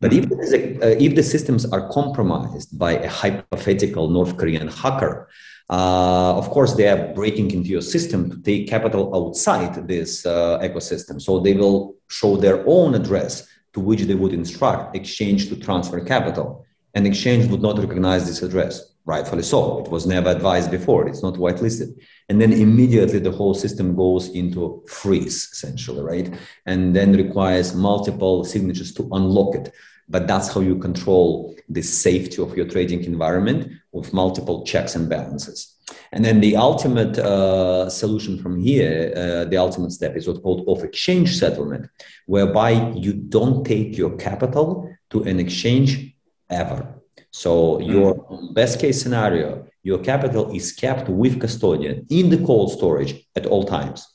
But 0.00 0.12
if, 0.12 0.30
a, 0.30 0.76
uh, 0.80 0.96
if 1.00 1.16
the 1.16 1.22
systems 1.22 1.66
are 1.66 1.88
compromised 1.88 2.78
by 2.78 2.92
a 2.92 3.08
hypothetical 3.08 4.08
North 4.08 4.36
Korean 4.36 4.68
hacker, 4.68 5.28
uh, 5.70 6.34
of 6.38 6.48
course, 6.50 6.74
they 6.74 6.88
are 6.88 7.12
breaking 7.14 7.50
into 7.50 7.68
your 7.68 7.82
system 7.82 8.30
to 8.30 8.40
take 8.40 8.68
capital 8.68 9.14
outside 9.14 9.86
this 9.86 10.24
uh, 10.24 10.58
ecosystem. 10.62 11.20
So 11.20 11.40
they 11.40 11.54
will 11.54 11.96
show 12.08 12.36
their 12.36 12.64
own 12.66 12.94
address 12.94 13.46
to 13.74 13.80
which 13.80 14.02
they 14.02 14.14
would 14.14 14.32
instruct 14.32 14.96
exchange 14.96 15.48
to 15.50 15.56
transfer 15.56 16.00
capital. 16.00 16.64
And 16.94 17.06
exchange 17.06 17.50
would 17.50 17.60
not 17.60 17.78
recognize 17.78 18.26
this 18.26 18.42
address, 18.42 18.94
rightfully 19.04 19.42
so. 19.42 19.80
It 19.84 19.90
was 19.90 20.06
never 20.06 20.30
advised 20.30 20.70
before, 20.70 21.06
it's 21.06 21.22
not 21.22 21.34
whitelisted. 21.34 22.00
And 22.30 22.40
then 22.40 22.52
immediately 22.52 23.18
the 23.18 23.30
whole 23.30 23.52
system 23.52 23.94
goes 23.94 24.30
into 24.30 24.82
freeze, 24.88 25.50
essentially, 25.52 26.02
right? 26.02 26.34
And 26.64 26.96
then 26.96 27.12
requires 27.12 27.74
multiple 27.74 28.42
signatures 28.44 28.94
to 28.94 29.08
unlock 29.12 29.54
it 29.54 29.72
but 30.08 30.26
that's 30.26 30.52
how 30.52 30.60
you 30.60 30.76
control 30.78 31.54
the 31.68 31.82
safety 31.82 32.42
of 32.42 32.56
your 32.56 32.66
trading 32.66 33.04
environment 33.04 33.70
with 33.92 34.12
multiple 34.12 34.64
checks 34.64 34.94
and 34.94 35.08
balances. 35.08 35.74
And 36.12 36.24
then 36.24 36.40
the 36.40 36.56
ultimate 36.56 37.18
uh, 37.18 37.88
solution 37.90 38.38
from 38.38 38.58
here, 38.60 39.12
uh, 39.16 39.44
the 39.44 39.56
ultimate 39.58 39.92
step 39.92 40.16
is 40.16 40.26
what's 40.26 40.40
called 40.40 40.64
off 40.66 40.82
exchange 40.82 41.36
settlement, 41.36 41.88
whereby 42.26 42.92
you 42.92 43.12
don't 43.12 43.64
take 43.64 43.96
your 43.96 44.16
capital 44.16 44.90
to 45.10 45.22
an 45.22 45.38
exchange 45.38 46.14
ever. 46.50 46.94
So, 47.30 47.80
your 47.80 48.26
best 48.52 48.80
case 48.80 49.00
scenario, 49.02 49.66
your 49.82 49.98
capital 49.98 50.54
is 50.54 50.72
kept 50.72 51.08
with 51.08 51.40
custodian 51.40 52.06
in 52.10 52.30
the 52.30 52.44
cold 52.44 52.72
storage 52.72 53.26
at 53.36 53.46
all 53.46 53.64
times. 53.64 54.06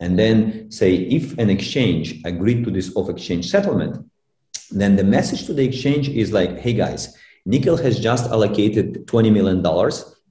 And 0.00 0.18
then, 0.18 0.70
say, 0.70 0.94
if 0.94 1.38
an 1.38 1.50
exchange 1.50 2.20
agreed 2.24 2.64
to 2.64 2.70
this 2.70 2.94
off 2.96 3.10
exchange 3.10 3.48
settlement, 3.50 4.04
then 4.72 4.96
the 4.96 5.04
message 5.04 5.46
to 5.46 5.54
the 5.54 5.64
exchange 5.64 6.08
is 6.08 6.32
like, 6.32 6.58
hey 6.58 6.72
guys, 6.72 7.16
Nickel 7.44 7.76
has 7.76 7.98
just 7.98 8.30
allocated 8.30 9.06
$20 9.06 9.32
million 9.32 9.64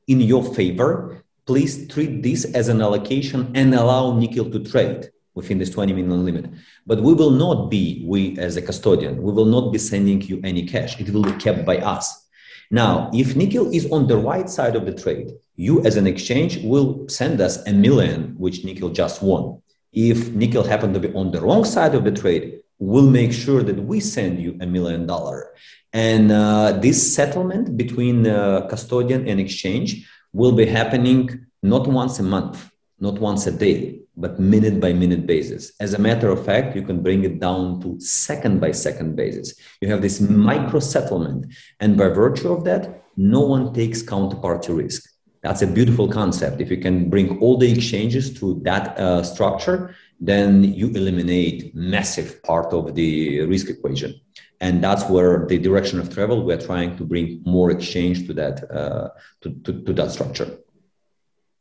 in 0.07 0.21
your 0.21 0.43
favor. 0.53 1.23
Please 1.45 1.87
treat 1.87 2.23
this 2.23 2.45
as 2.45 2.69
an 2.69 2.81
allocation 2.81 3.51
and 3.55 3.73
allow 3.73 4.17
Nickel 4.17 4.49
to 4.49 4.59
trade 4.63 5.09
within 5.33 5.57
this 5.57 5.69
20 5.69 5.93
million 5.93 6.25
limit. 6.25 6.45
But 6.85 7.01
we 7.01 7.13
will 7.13 7.31
not 7.31 7.69
be, 7.69 8.03
we 8.07 8.37
as 8.37 8.57
a 8.57 8.61
custodian, 8.61 9.21
we 9.21 9.31
will 9.31 9.45
not 9.45 9.71
be 9.71 9.77
sending 9.77 10.21
you 10.21 10.39
any 10.43 10.65
cash. 10.65 10.99
It 10.99 11.09
will 11.09 11.23
be 11.23 11.33
kept 11.33 11.65
by 11.65 11.77
us. 11.77 12.27
Now, 12.69 13.11
if 13.13 13.35
Nickel 13.35 13.69
is 13.73 13.91
on 13.91 14.07
the 14.07 14.17
right 14.17 14.49
side 14.49 14.75
of 14.75 14.85
the 14.85 14.93
trade, 14.93 15.31
you 15.57 15.83
as 15.83 15.97
an 15.97 16.07
exchange 16.07 16.63
will 16.63 17.07
send 17.09 17.41
us 17.41 17.65
a 17.67 17.73
million, 17.73 18.35
which 18.37 18.63
Nickel 18.63 18.89
just 18.89 19.21
won. 19.21 19.61
If 19.91 20.29
Nickel 20.29 20.63
happened 20.63 20.93
to 20.93 21.01
be 21.01 21.13
on 21.13 21.31
the 21.31 21.41
wrong 21.41 21.65
side 21.65 21.95
of 21.95 22.05
the 22.05 22.11
trade, 22.11 22.60
will 22.81 23.09
make 23.09 23.31
sure 23.31 23.61
that 23.61 23.79
we 23.83 23.99
send 23.99 24.41
you 24.41 24.57
a 24.59 24.65
million 24.65 25.05
dollar. 25.05 25.53
And 25.93 26.31
uh, 26.31 26.73
this 26.73 27.15
settlement 27.15 27.77
between 27.77 28.25
uh, 28.25 28.67
custodian 28.67 29.27
and 29.27 29.39
exchange 29.39 30.09
will 30.33 30.53
be 30.53 30.65
happening 30.65 31.45
not 31.61 31.85
once 31.85 32.17
a 32.19 32.23
month, 32.23 32.71
not 32.99 33.19
once 33.19 33.45
a 33.45 33.51
day, 33.51 33.99
but 34.17 34.39
minute 34.39 34.79
by 34.79 34.93
minute 34.93 35.27
basis. 35.27 35.73
As 35.79 35.93
a 35.93 35.99
matter 35.99 36.29
of 36.29 36.43
fact, 36.43 36.75
you 36.75 36.81
can 36.81 37.03
bring 37.03 37.23
it 37.23 37.39
down 37.39 37.81
to 37.81 37.99
second 37.99 38.59
by 38.59 38.71
second 38.71 39.15
basis. 39.15 39.53
You 39.79 39.89
have 39.89 40.01
this 40.01 40.19
micro 40.19 40.79
settlement. 40.79 41.53
And 41.79 41.97
by 41.97 42.07
virtue 42.07 42.51
of 42.51 42.63
that, 42.63 43.03
no 43.15 43.41
one 43.41 43.73
takes 43.73 44.01
counterparty 44.01 44.75
risk. 44.75 45.07
That's 45.43 45.61
a 45.61 45.67
beautiful 45.67 46.07
concept. 46.07 46.61
If 46.61 46.71
you 46.71 46.77
can 46.77 47.09
bring 47.09 47.39
all 47.39 47.57
the 47.57 47.71
exchanges 47.71 48.33
to 48.39 48.59
that 48.63 48.97
uh, 48.97 49.23
structure, 49.23 49.95
then 50.21 50.63
you 50.63 50.87
eliminate 50.91 51.75
massive 51.75 52.41
part 52.43 52.71
of 52.73 52.93
the 52.93 53.41
risk 53.41 53.67
equation. 53.69 54.21
And 54.61 54.83
that's 54.83 55.03
where 55.09 55.47
the 55.47 55.57
direction 55.57 55.99
of 55.99 56.13
travel, 56.13 56.43
we're 56.43 56.61
trying 56.61 56.95
to 56.97 57.03
bring 57.03 57.41
more 57.43 57.71
exchange 57.71 58.27
to 58.27 58.33
that, 58.35 58.71
uh, 58.71 59.09
to, 59.41 59.49
to, 59.49 59.81
to, 59.81 59.93
that 59.93 60.11
structure. 60.11 60.45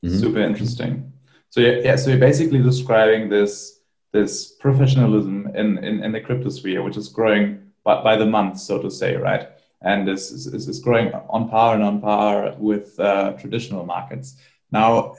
Mm-hmm. 0.05 0.19
Super 0.19 0.41
interesting. 0.41 1.11
So 1.49 1.61
yeah, 1.61 1.97
so 1.97 2.11
you're 2.11 2.19
basically 2.19 2.63
describing 2.63 3.31
this 3.31 3.81
this 4.13 4.53
professionalism 4.53 5.49
in, 5.55 5.79
in, 5.79 6.03
in 6.03 6.13
the 6.13 6.21
crypto 6.21 6.49
sphere, 6.49 6.83
which 6.83 6.97
is 6.97 7.09
growing 7.09 7.71
by, 7.85 8.03
by 8.03 8.17
the 8.17 8.27
month, 8.27 8.59
so 8.59 8.83
to 8.83 8.91
say, 8.91 9.17
right? 9.17 9.49
And 9.83 10.09
is, 10.09 10.33
is, 10.33 10.69
is 10.69 10.81
growing 10.81 11.13
on 11.13 11.49
par 11.49 11.75
and 11.75 11.85
on 11.85 12.01
par 12.01 12.55
with 12.59 12.99
uh, 12.99 13.33
traditional 13.35 13.87
markets. 13.87 14.37
Now, 14.73 15.15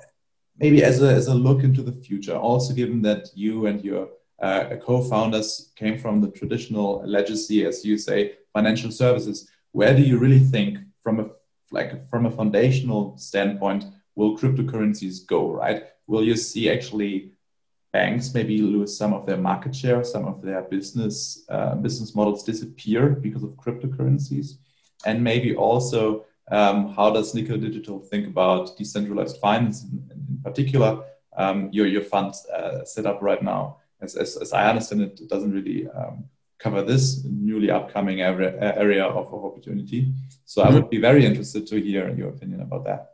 maybe 0.62 0.84
as 0.84 1.02
a, 1.02 1.10
as 1.12 1.28
a 1.28 1.34
look 1.34 1.64
into 1.64 1.82
the 1.82 1.92
future, 1.92 2.36
also 2.36 2.74
given 2.74 3.02
that 3.02 3.30
you 3.36 3.66
and 3.66 3.84
your 3.84 4.10
uh, 4.42 4.76
co-founders 4.82 5.72
came 5.76 5.98
from 5.98 6.22
the 6.22 6.32
traditional 6.32 7.04
legacy, 7.06 7.66
as 7.66 7.84
you 7.84 7.98
say, 7.98 8.34
financial 8.54 8.92
services, 8.92 9.50
where 9.72 9.96
do 9.96 10.02
you 10.02 10.18
really 10.18 10.40
think 10.40 10.78
from 11.04 11.20
a 11.20 11.28
like 11.74 12.10
from 12.10 12.26
a 12.26 12.32
foundational 12.32 13.18
standpoint 13.18 13.86
will 14.16 14.38
cryptocurrencies 14.38 15.26
go, 15.26 15.50
right? 15.50 15.84
will 16.12 16.24
you 16.24 16.36
see 16.36 16.70
actually 16.70 17.32
banks 17.94 18.34
maybe 18.34 18.58
lose 18.62 18.98
some 18.98 19.14
of 19.14 19.26
their 19.26 19.38
market 19.38 19.74
share, 19.74 20.04
some 20.04 20.26
of 20.26 20.42
their 20.42 20.62
business 20.64 21.46
uh, 21.50 21.74
business 21.76 22.14
models 22.14 22.44
disappear 22.44 23.10
because 23.26 23.44
of 23.44 23.52
cryptocurrencies, 23.64 24.48
and 25.06 25.24
maybe 25.24 25.56
also 25.56 26.26
um, 26.52 26.78
how 26.98 27.10
does 27.10 27.34
Nickel 27.34 27.58
Digital 27.58 28.00
think 28.00 28.28
about 28.28 28.78
decentralized 28.78 29.38
finance 29.38 29.78
in, 29.84 29.94
in 30.11 30.11
particular? 30.44 31.04
Um, 31.38 31.70
your 31.72 31.88
your 31.88 32.02
fund 32.02 32.34
uh, 32.54 32.84
set 32.84 33.06
up 33.06 33.22
right 33.22 33.42
now, 33.42 33.78
as, 34.02 34.16
as, 34.16 34.38
as, 34.38 34.52
I 34.52 34.70
understand 34.70 35.02
it, 35.02 35.22
it 35.22 35.30
doesn't 35.30 35.52
really 35.52 35.88
um, 35.88 36.26
cover 36.60 36.84
this 36.84 37.24
newly 37.24 37.72
upcoming 37.72 38.22
area, 38.22 38.76
area 38.78 39.06
of, 39.06 39.34
of 39.34 39.46
opportunity. 39.46 40.14
So 40.46 40.62
mm-hmm. 40.62 40.72
I 40.72 40.76
would 40.76 40.90
be 40.90 40.98
very 40.98 41.26
interested 41.26 41.66
to 41.68 41.82
hear 41.82 42.14
your 42.14 42.30
opinion 42.30 42.62
about 42.62 42.84
that. 42.86 43.12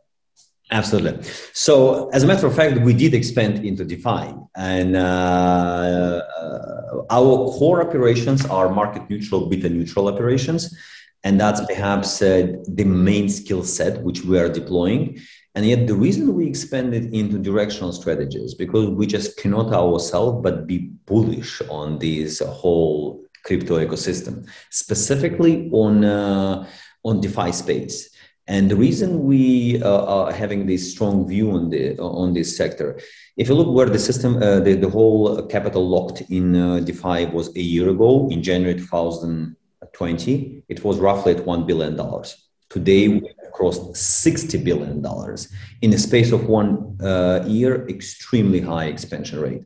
Absolutely. 0.70 1.24
So, 1.54 2.10
as 2.10 2.24
a 2.24 2.28
matter 2.28 2.46
of 2.46 2.54
fact, 2.54 2.82
we 2.82 2.94
did 2.94 3.14
expand 3.14 3.66
into 3.66 3.86
DeFi, 3.86 4.34
and 4.58 4.98
uh, 4.98 5.00
uh, 5.00 7.04
our 7.10 7.58
core 7.58 7.88
operations 7.88 8.46
are 8.46 8.68
market 8.68 9.10
neutral, 9.10 9.46
beta 9.46 9.70
neutral 9.70 10.10
operations, 10.10 10.76
and 11.24 11.40
that's 11.40 11.62
perhaps 11.66 12.22
uh, 12.22 12.48
the 12.68 12.84
main 12.84 13.30
skill 13.30 13.64
set 13.64 14.02
which 14.02 14.26
we 14.26 14.38
are 14.38 14.50
deploying. 14.50 15.22
And 15.58 15.66
yet, 15.66 15.88
the 15.88 15.96
reason 15.96 16.36
we 16.36 16.46
expanded 16.46 17.16
into 17.16 17.40
directional 17.40 17.92
strategies 17.92 18.54
because 18.54 18.92
we 18.92 19.08
just 19.08 19.38
cannot 19.38 19.74
ourselves 19.74 20.44
but 20.44 20.68
be 20.68 20.92
bullish 21.08 21.64
on 21.68 21.98
this 21.98 22.42
whole 22.42 23.24
crypto 23.44 23.84
ecosystem, 23.84 24.48
specifically 24.70 25.68
on 25.72 26.06
uh, 26.06 26.70
on 27.04 27.22
DeFi 27.22 27.52
space. 27.52 28.08
And 28.46 28.70
the 28.70 28.76
reason 28.76 29.24
we 29.24 29.82
uh, 29.82 30.06
are 30.06 30.32
having 30.32 30.68
this 30.68 30.92
strong 30.92 31.28
view 31.28 31.50
on 31.50 31.72
the 31.72 31.98
on 31.98 32.36
this 32.36 32.56
sector, 32.56 33.00
if 33.36 33.50
you 33.50 33.56
look 33.56 33.74
where 33.76 33.90
the 33.90 33.98
system, 33.98 34.38
uh, 34.38 34.60
the, 34.60 34.76
the 34.76 34.92
whole 34.92 35.42
capital 35.48 35.90
locked 35.90 36.22
in 36.30 36.56
uh, 36.56 36.82
DeFi 36.82 37.26
was 37.38 37.48
a 37.56 37.62
year 37.74 37.90
ago 37.90 38.30
in 38.30 38.44
January 38.44 38.76
2020, 38.76 40.64
it 40.70 40.84
was 40.84 41.00
roughly 41.00 41.34
at 41.34 41.44
one 41.48 41.66
billion 41.66 41.96
dollars. 41.96 42.48
Today 42.70 43.22
crossed 43.52 43.96
60 43.96 44.58
billion 44.60 45.02
dollars 45.02 45.52
in 45.82 45.92
the 45.92 45.98
space 45.98 46.32
of 46.32 46.48
one 46.48 46.98
uh, 47.02 47.44
year. 47.48 47.88
Extremely 47.88 48.60
high 48.60 48.86
expansion 48.86 49.40
rate. 49.40 49.64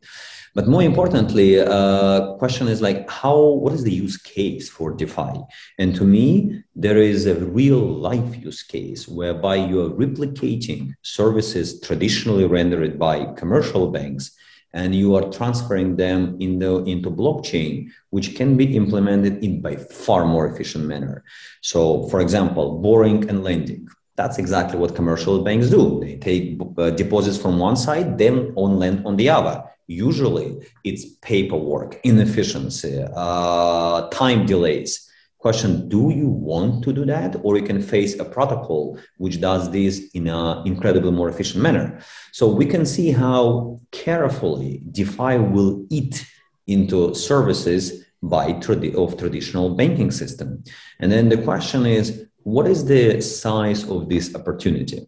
But 0.54 0.68
more 0.68 0.84
importantly, 0.84 1.60
uh, 1.62 2.34
question 2.34 2.68
is 2.68 2.82
like 2.82 3.10
how 3.10 3.40
what 3.40 3.74
is 3.74 3.84
the 3.84 3.94
use 3.94 4.18
case 4.18 4.68
for 4.70 4.92
DeFi? 4.92 5.40
And 5.80 5.96
to 5.96 6.04
me, 6.04 6.62
there 6.76 6.98
is 6.98 7.26
a 7.26 7.36
real 7.36 7.80
life 7.80 8.44
use 8.44 8.62
case 8.62 9.08
whereby 9.08 9.56
you 9.56 9.82
are 9.86 9.90
replicating 9.92 10.94
services 11.04 11.80
traditionally 11.80 12.46
rendered 12.46 13.00
by 13.00 13.26
commercial 13.38 13.92
banks 13.92 14.32
and 14.74 14.96
you 14.96 15.16
are 15.16 15.30
transferring 15.32 15.96
them 15.96 16.38
in 16.40 16.60
the, 16.60 16.78
into 16.84 17.10
blockchain, 17.10 17.90
which 18.10 18.36
can 18.36 18.56
be 18.56 18.76
implemented 18.76 19.44
in 19.44 19.62
by 19.62 19.76
far 19.76 20.26
more 20.26 20.48
efficient 20.48 20.86
manner. 20.86 21.24
So, 21.62 22.08
for 22.10 22.22
example, 22.22 22.80
borrowing 22.80 23.30
and 23.30 23.44
lending. 23.44 23.88
That's 24.16 24.38
exactly 24.38 24.78
what 24.78 24.96
commercial 24.96 25.44
banks 25.44 25.70
do. 25.70 26.00
They 26.00 26.18
take 26.18 26.60
uh, 26.78 26.92
deposits 26.92 27.38
from 27.38 27.60
one 27.60 27.76
side, 27.76 28.18
then 28.18 28.54
on 28.56 28.78
lend 28.78 29.06
on 29.06 29.16
the 29.18 29.30
other 29.30 29.64
usually 29.92 30.58
it's 30.84 31.06
paperwork 31.22 32.00
inefficiency 32.04 33.04
uh, 33.14 34.08
time 34.10 34.46
delays 34.46 35.11
question 35.42 35.90
do 35.90 36.12
you 36.12 36.30
want 36.30 36.84
to 36.84 36.94
do 36.94 37.04
that? 37.06 37.36
Or 37.44 37.58
you 37.58 37.64
can 37.64 37.82
face 37.82 38.20
a 38.20 38.26
protocol 38.26 39.00
which 39.18 39.42
does 39.42 39.72
this 39.72 40.10
in 40.14 40.28
an 40.28 40.66
incredibly 40.68 41.12
more 41.12 41.30
efficient 41.30 41.64
manner. 41.64 42.00
So 42.32 42.48
we 42.48 42.66
can 42.66 42.86
see 42.86 43.12
how 43.12 43.80
carefully 43.92 44.82
defi 44.92 45.38
will 45.38 45.86
eat 45.90 46.26
into 46.68 47.14
services 47.16 48.06
by 48.22 48.54
tradi- 48.54 48.96
of 48.96 49.18
traditional 49.18 49.76
banking 49.76 50.12
system. 50.12 50.64
And 51.00 51.12
then 51.12 51.30
the 51.30 51.38
question 51.38 51.86
is 51.86 52.28
what 52.44 52.68
is 52.68 52.86
the 52.86 53.22
size 53.22 53.88
of 53.90 54.10
this 54.10 54.36
opportunity? 54.36 55.08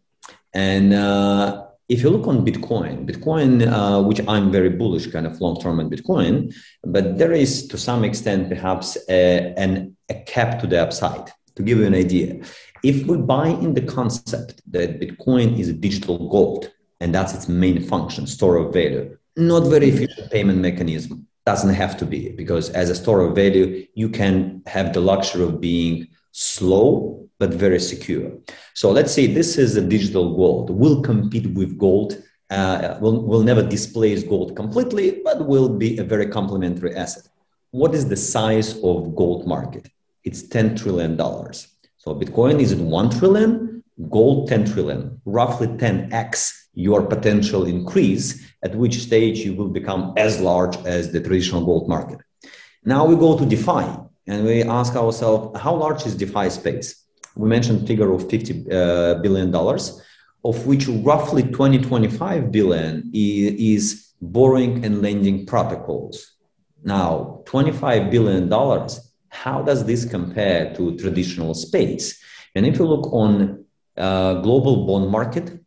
And 0.54 0.94
uh, 0.94 1.66
if 1.94 2.02
you 2.02 2.10
look 2.10 2.28
on 2.28 2.44
Bitcoin, 2.44 3.06
Bitcoin, 3.06 3.52
uh, 3.72 4.02
which 4.02 4.20
I'm 4.28 4.52
very 4.52 4.70
bullish 4.70 5.06
kind 5.16 5.28
of 5.28 5.40
long 5.40 5.62
term 5.62 5.80
on 5.80 5.92
Bitcoin, 5.92 6.34
but 6.84 7.20
there 7.20 7.34
is 7.34 7.68
to 7.68 7.78
some 7.78 8.04
extent 8.04 8.50
perhaps 8.50 8.98
a, 9.10 9.54
an, 9.58 9.96
a 10.10 10.16
cap 10.34 10.60
to 10.62 10.68
the 10.68 10.82
upside. 10.82 11.32
To 11.56 11.62
give 11.62 11.78
you 11.78 11.86
an 11.86 11.94
idea, 11.94 12.42
if 12.84 13.06
we 13.06 13.16
buy 13.18 13.50
in 13.50 13.76
the 13.76 13.86
concept 13.98 14.64
that 14.72 15.00
Bitcoin 15.00 15.60
is 15.60 15.70
a 15.70 15.74
digital 15.74 16.18
gold 16.30 16.72
and 17.00 17.14
that's 17.14 17.36
its 17.36 17.48
main 17.48 17.80
function, 17.84 18.26
store 18.26 18.58
of 18.58 18.74
value, 18.74 19.16
not 19.38 19.70
very 19.76 19.90
efficient 19.90 20.32
payment 20.32 20.58
mechanism, 20.58 21.28
doesn't 21.46 21.76
have 21.76 21.96
to 21.98 22.08
be 22.08 22.30
because 22.30 22.72
as 22.72 22.90
a 22.90 22.96
store 22.96 23.22
of 23.22 23.36
value, 23.36 23.86
you 23.94 24.10
can 24.10 24.64
have 24.66 24.94
the 24.94 25.00
luxury 25.00 25.44
of 25.44 25.62
being 25.62 26.08
slow 26.34 27.30
but 27.40 27.54
very 27.54 27.80
secure. 27.80 28.32
So 28.74 28.92
let's 28.92 29.14
say 29.14 29.28
this 29.28 29.58
is 29.58 29.76
a 29.76 29.82
digital 29.82 30.36
gold. 30.36 30.70
Will 30.70 31.02
compete 31.02 31.48
with 31.54 31.78
gold. 31.78 32.22
Uh, 32.50 32.98
will 33.02 33.26
will 33.26 33.44
never 33.44 33.64
displace 33.64 34.22
gold 34.24 34.56
completely, 34.56 35.22
but 35.24 35.48
will 35.48 35.70
be 35.70 35.98
a 35.98 36.04
very 36.04 36.28
complementary 36.28 36.96
asset. 36.96 37.26
What 37.72 37.96
is 37.96 38.08
the 38.08 38.18
size 38.18 38.76
of 38.84 39.16
gold 39.16 39.48
market? 39.48 39.88
It's 40.24 40.44
ten 40.44 40.76
trillion 40.76 41.16
dollars. 41.16 41.68
So 41.98 42.14
Bitcoin 42.14 42.60
is 42.60 42.72
at 42.72 42.80
one 42.80 43.10
trillion, 43.10 43.84
gold 44.10 44.50
ten 44.50 44.66
trillion, 44.66 45.22
roughly 45.26 45.70
ten 45.78 46.12
x 46.12 46.70
your 46.74 47.02
potential 47.06 47.66
increase. 47.66 48.26
At 48.64 48.76
which 48.76 48.96
stage 49.08 49.40
you 49.40 49.54
will 49.56 49.70
become 49.70 50.14
as 50.18 50.40
large 50.40 50.76
as 50.86 51.12
the 51.12 51.22
traditional 51.22 51.66
gold 51.66 51.88
market. 51.90 52.20
Now 52.86 53.06
we 53.06 53.16
go 53.16 53.38
to 53.38 53.46
DeFi 53.46 53.86
and 54.28 54.46
we 54.46 54.64
ask 54.64 54.96
ourselves, 54.96 55.60
how 55.60 55.76
large 55.76 56.06
is 56.06 56.16
DeFi 56.16 56.50
space? 56.50 57.04
We 57.36 57.50
mentioned 57.50 57.88
figure 57.88 58.12
of 58.12 58.30
50 58.30 58.72
uh, 58.72 59.16
billion 59.16 59.52
dollars, 59.52 60.02
of 60.46 60.66
which 60.66 60.88
roughly 60.88 61.44
20, 61.44 61.80
25 61.80 62.52
billion 62.52 63.10
is 63.14 64.14
borrowing 64.22 64.86
and 64.86 65.02
lending 65.02 65.46
protocols. 65.46 66.36
Now, 66.84 67.42
25 67.46 68.12
billion 68.12 68.50
dollars, 68.50 69.14
how 69.30 69.62
does 69.62 69.86
this 69.86 70.06
compare 70.06 70.74
to 70.76 70.96
traditional 70.98 71.54
space? 71.54 72.22
And 72.56 72.66
if 72.66 72.78
you 72.78 72.86
look 72.86 73.12
on 73.12 73.66
uh, 73.98 74.36
global 74.36 74.86
bond 74.86 75.10
market 75.10 75.60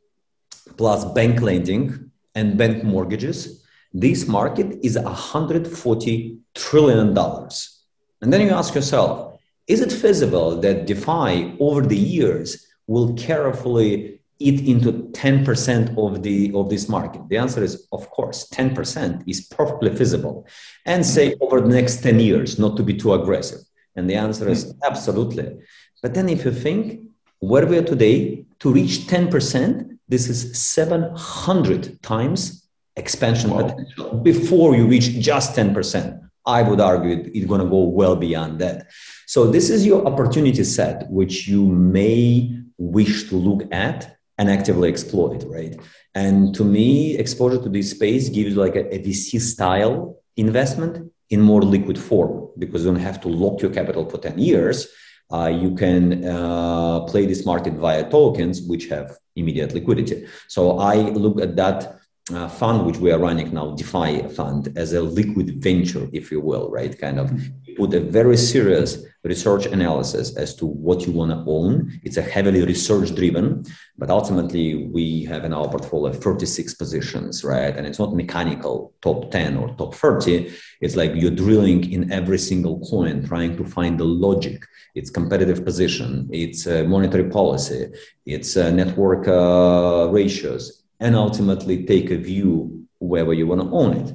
plus 0.76 1.04
bank 1.04 1.40
lending 1.40 2.10
and 2.34 2.56
bank 2.56 2.84
mortgages, 2.84 3.64
this 3.92 4.28
market 4.28 4.78
is 4.82 4.98
140 4.98 6.38
trillion 6.54 7.14
dollars 7.14 7.75
and 8.22 8.32
then 8.32 8.40
you 8.40 8.50
ask 8.50 8.74
yourself, 8.74 9.40
is 9.66 9.80
it 9.80 9.92
feasible 9.92 10.60
that 10.60 10.86
DeFi 10.86 11.56
over 11.58 11.82
the 11.82 11.96
years 11.96 12.66
will 12.86 13.14
carefully 13.14 14.20
eat 14.38 14.66
into 14.68 14.92
10% 15.12 15.96
of 15.98 16.22
the 16.22 16.52
of 16.54 16.70
this 16.70 16.88
market? 16.88 17.28
The 17.28 17.36
answer 17.36 17.62
is 17.62 17.86
of 17.92 18.08
course 18.10 18.48
10% 18.48 19.24
is 19.26 19.46
perfectly 19.46 19.94
feasible. 19.94 20.46
And 20.84 21.04
say 21.04 21.34
over 21.40 21.60
the 21.60 21.68
next 21.68 22.02
10 22.02 22.20
years, 22.20 22.58
not 22.58 22.76
to 22.76 22.82
be 22.82 22.94
too 22.94 23.12
aggressive. 23.14 23.60
And 23.96 24.08
the 24.08 24.14
answer 24.14 24.48
is 24.48 24.64
hmm. 24.64 24.78
absolutely. 24.84 25.56
But 26.02 26.14
then 26.14 26.28
if 26.28 26.44
you 26.44 26.52
think 26.52 27.00
where 27.40 27.66
we 27.66 27.78
are 27.78 27.82
today, 27.82 28.44
to 28.60 28.72
reach 28.72 29.00
10%, 29.00 29.98
this 30.08 30.28
is 30.28 30.58
700 30.58 32.02
times 32.02 32.66
expansion 32.96 33.50
wow. 33.50 33.68
potential 33.68 34.14
before 34.18 34.74
you 34.74 34.86
reach 34.86 35.18
just 35.20 35.54
10%. 35.54 36.25
I 36.46 36.62
would 36.62 36.80
argue 36.80 37.30
it's 37.34 37.46
going 37.46 37.60
to 37.60 37.68
go 37.68 37.82
well 37.82 38.16
beyond 38.16 38.60
that. 38.60 38.86
So 39.26 39.50
this 39.50 39.68
is 39.70 39.84
your 39.84 40.06
opportunity 40.06 40.62
set, 40.64 41.10
which 41.10 41.48
you 41.48 41.66
may 41.66 42.56
wish 42.78 43.28
to 43.30 43.36
look 43.36 43.62
at 43.72 44.16
and 44.38 44.50
actively 44.50 44.88
exploit, 44.88 45.44
right? 45.44 45.78
And 46.14 46.54
to 46.54 46.64
me, 46.64 47.16
exposure 47.16 47.60
to 47.62 47.68
this 47.68 47.90
space 47.90 48.28
gives 48.28 48.56
like 48.56 48.76
a, 48.76 48.94
a 48.94 48.98
VC 48.98 49.40
style 49.40 50.16
investment 50.36 51.10
in 51.30 51.40
more 51.40 51.62
liquid 51.62 51.98
form 51.98 52.48
because 52.58 52.84
you 52.84 52.92
don't 52.92 53.00
have 53.00 53.20
to 53.22 53.28
lock 53.28 53.60
your 53.60 53.70
capital 53.70 54.08
for 54.08 54.18
10 54.18 54.38
years. 54.38 54.86
Uh, 55.32 55.46
you 55.48 55.74
can 55.74 56.24
uh, 56.24 57.00
play 57.00 57.26
this 57.26 57.44
market 57.44 57.74
via 57.74 58.08
tokens, 58.08 58.62
which 58.62 58.86
have 58.88 59.16
immediate 59.34 59.74
liquidity. 59.74 60.26
So 60.48 60.78
I 60.78 60.96
look 60.96 61.40
at 61.40 61.56
that 61.56 61.98
uh, 62.34 62.48
fund 62.48 62.84
which 62.84 62.98
we 62.98 63.12
are 63.12 63.18
running 63.18 63.52
now, 63.54 63.74
DeFi 63.74 64.28
fund, 64.28 64.72
as 64.76 64.92
a 64.92 65.00
liquid 65.00 65.62
venture, 65.62 66.08
if 66.12 66.30
you 66.32 66.40
will, 66.40 66.70
right? 66.70 66.98
Kind 66.98 67.20
of 67.20 67.30
put 67.76 67.94
a 67.94 68.00
very 68.00 68.36
serious 68.36 69.04
research 69.22 69.66
analysis 69.66 70.36
as 70.36 70.54
to 70.56 70.66
what 70.66 71.06
you 71.06 71.12
want 71.12 71.30
to 71.30 71.44
own. 71.46 72.00
It's 72.02 72.16
a 72.16 72.22
heavily 72.22 72.64
research 72.64 73.14
driven, 73.14 73.64
but 73.98 74.10
ultimately 74.10 74.86
we 74.86 75.24
have 75.24 75.44
in 75.44 75.52
our 75.52 75.68
portfolio 75.68 76.12
36 76.12 76.74
positions, 76.74 77.44
right? 77.44 77.76
And 77.76 77.86
it's 77.86 77.98
not 77.98 78.14
mechanical 78.14 78.94
top 79.02 79.30
10 79.30 79.56
or 79.56 79.74
top 79.76 79.94
30. 79.94 80.52
It's 80.80 80.96
like 80.96 81.12
you're 81.14 81.30
drilling 81.30 81.92
in 81.92 82.12
every 82.12 82.38
single 82.38 82.80
coin, 82.88 83.24
trying 83.24 83.56
to 83.56 83.64
find 83.64 83.98
the 83.98 84.04
logic, 84.04 84.64
its 84.94 85.10
competitive 85.10 85.64
position, 85.64 86.28
its 86.32 86.66
uh, 86.66 86.84
monetary 86.84 87.28
policy, 87.28 87.88
its 88.24 88.56
uh, 88.56 88.70
network 88.70 89.28
uh, 89.28 90.08
ratios, 90.10 90.85
and 91.00 91.14
ultimately 91.14 91.84
take 91.84 92.10
a 92.10 92.16
view 92.16 92.86
wherever 92.98 93.32
you 93.32 93.46
want 93.46 93.60
to 93.60 93.68
own 93.70 93.96
it. 93.96 94.14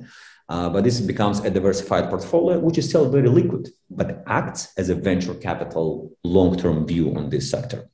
Uh, 0.49 0.69
but 0.69 0.83
this 0.83 0.99
becomes 0.99 1.39
a 1.39 1.49
diversified 1.49 2.09
portfolio, 2.09 2.59
which 2.59 2.77
is 2.77 2.89
still 2.89 3.09
very 3.09 3.29
liquid, 3.29 3.69
but 3.89 4.21
acts 4.27 4.73
as 4.77 4.89
a 4.89 4.95
venture 4.95 5.33
capital 5.33 6.11
long 6.25 6.57
term 6.57 6.85
view 6.85 7.15
on 7.15 7.29
this 7.29 7.49
sector. 7.49 7.89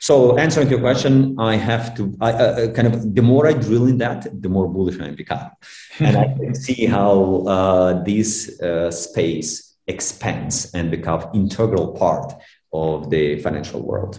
So, 0.00 0.36
answering 0.36 0.68
your 0.68 0.80
question, 0.80 1.34
I 1.38 1.56
have 1.56 1.94
to 1.96 2.14
I, 2.20 2.32
uh, 2.32 2.36
uh, 2.36 2.72
kind 2.72 2.88
of 2.88 3.14
the 3.14 3.22
more 3.22 3.46
I 3.46 3.54
drill 3.54 3.86
in 3.86 3.96
that, 3.98 4.42
the 4.42 4.50
more 4.50 4.68
bullish 4.68 5.00
I 5.00 5.12
become, 5.12 5.50
and 5.98 6.16
I 6.18 6.26
can 6.34 6.54
see 6.54 6.84
how 6.84 7.46
uh, 7.46 8.02
this 8.02 8.60
uh, 8.60 8.90
space 8.90 9.74
expands 9.86 10.74
and 10.74 10.90
becomes 10.90 11.24
integral 11.32 11.92
part 11.92 12.34
of 12.70 13.08
the 13.08 13.40
financial 13.40 13.80
world. 13.80 14.18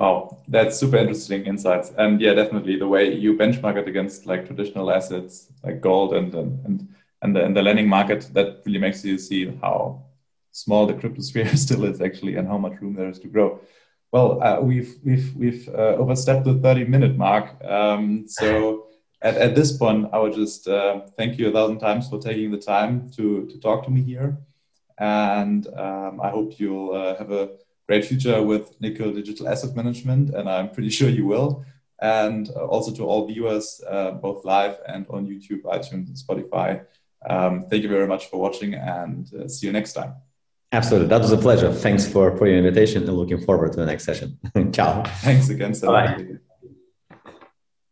Wow, 0.00 0.38
that's 0.48 0.78
super 0.78 0.96
interesting 0.96 1.44
insights. 1.44 1.92
And 1.98 2.22
yeah, 2.22 2.32
definitely 2.32 2.76
the 2.76 2.88
way 2.88 3.14
you 3.14 3.34
benchmark 3.36 3.76
it 3.76 3.86
against 3.86 4.24
like 4.24 4.46
traditional 4.46 4.90
assets 4.90 5.52
like 5.62 5.82
gold 5.82 6.14
and 6.14 6.34
and 6.34 6.64
and, 6.64 6.88
and 7.20 7.36
the, 7.36 7.44
and 7.44 7.54
the 7.54 7.60
lending 7.62 7.86
market, 7.86 8.30
that 8.32 8.62
really 8.64 8.78
makes 8.78 9.04
you 9.04 9.18
see 9.18 9.54
how 9.60 10.02
small 10.52 10.86
the 10.86 10.94
crypto 10.94 11.20
sphere 11.28 11.54
still 11.54 11.84
is 11.84 12.00
actually 12.00 12.36
and 12.36 12.48
how 12.48 12.56
much 12.56 12.80
room 12.80 12.94
there 12.94 13.10
is 13.10 13.18
to 13.20 13.28
grow. 13.28 13.60
Well, 14.10 14.42
uh, 14.42 14.60
we've 14.62 14.94
we've 15.04 15.36
we've 15.36 15.68
uh, 15.68 15.96
overstepped 16.02 16.46
the 16.46 16.54
30 16.54 16.84
minute 16.84 17.16
mark. 17.18 17.62
Um, 17.62 18.26
so 18.26 18.86
at, 19.22 19.36
at 19.36 19.54
this 19.54 19.76
point, 19.76 20.08
I 20.14 20.18
would 20.18 20.32
just 20.34 20.66
uh, 20.66 21.02
thank 21.18 21.38
you 21.38 21.50
a 21.50 21.52
thousand 21.52 21.78
times 21.78 22.08
for 22.08 22.18
taking 22.18 22.50
the 22.50 22.58
time 22.74 23.10
to 23.16 23.46
to 23.48 23.60
talk 23.60 23.84
to 23.84 23.90
me 23.90 24.02
here, 24.02 24.38
and 24.98 25.66
um, 25.76 26.22
I 26.22 26.30
hope 26.30 26.58
you'll 26.58 26.94
uh, 26.94 27.18
have 27.18 27.32
a 27.32 27.50
great 27.90 28.04
future 28.04 28.40
with 28.40 28.80
Nickel 28.80 29.12
Digital 29.12 29.48
Asset 29.48 29.74
Management, 29.74 30.30
and 30.36 30.48
I'm 30.48 30.68
pretty 30.70 30.90
sure 30.98 31.08
you 31.08 31.26
will. 31.26 31.64
And 32.00 32.48
uh, 32.56 32.74
also 32.74 32.90
to 32.94 33.02
all 33.08 33.26
viewers, 33.26 33.66
uh, 33.94 34.12
both 34.12 34.44
live 34.44 34.76
and 34.86 35.02
on 35.10 35.26
YouTube, 35.26 35.62
iTunes, 35.76 36.06
and 36.10 36.16
Spotify. 36.24 36.68
Um, 37.28 37.66
thank 37.68 37.82
you 37.82 37.90
very 37.96 38.06
much 38.06 38.22
for 38.30 38.38
watching, 38.46 38.74
and 38.74 39.22
uh, 39.34 39.48
see 39.48 39.66
you 39.66 39.72
next 39.72 39.92
time. 39.94 40.12
Absolutely, 40.72 41.08
that 41.08 41.20
was 41.20 41.32
a 41.32 41.42
pleasure. 41.46 41.70
Thanks 41.86 42.04
for 42.12 42.24
for 42.38 42.46
your 42.46 42.58
invitation, 42.64 42.98
and 43.08 43.16
looking 43.22 43.40
forward 43.48 43.72
to 43.72 43.78
the 43.82 43.88
next 43.92 44.04
session. 44.04 44.38
Ciao. 44.76 45.02
Thanks 45.26 45.48
again. 45.50 45.72
Bye. 45.82 46.38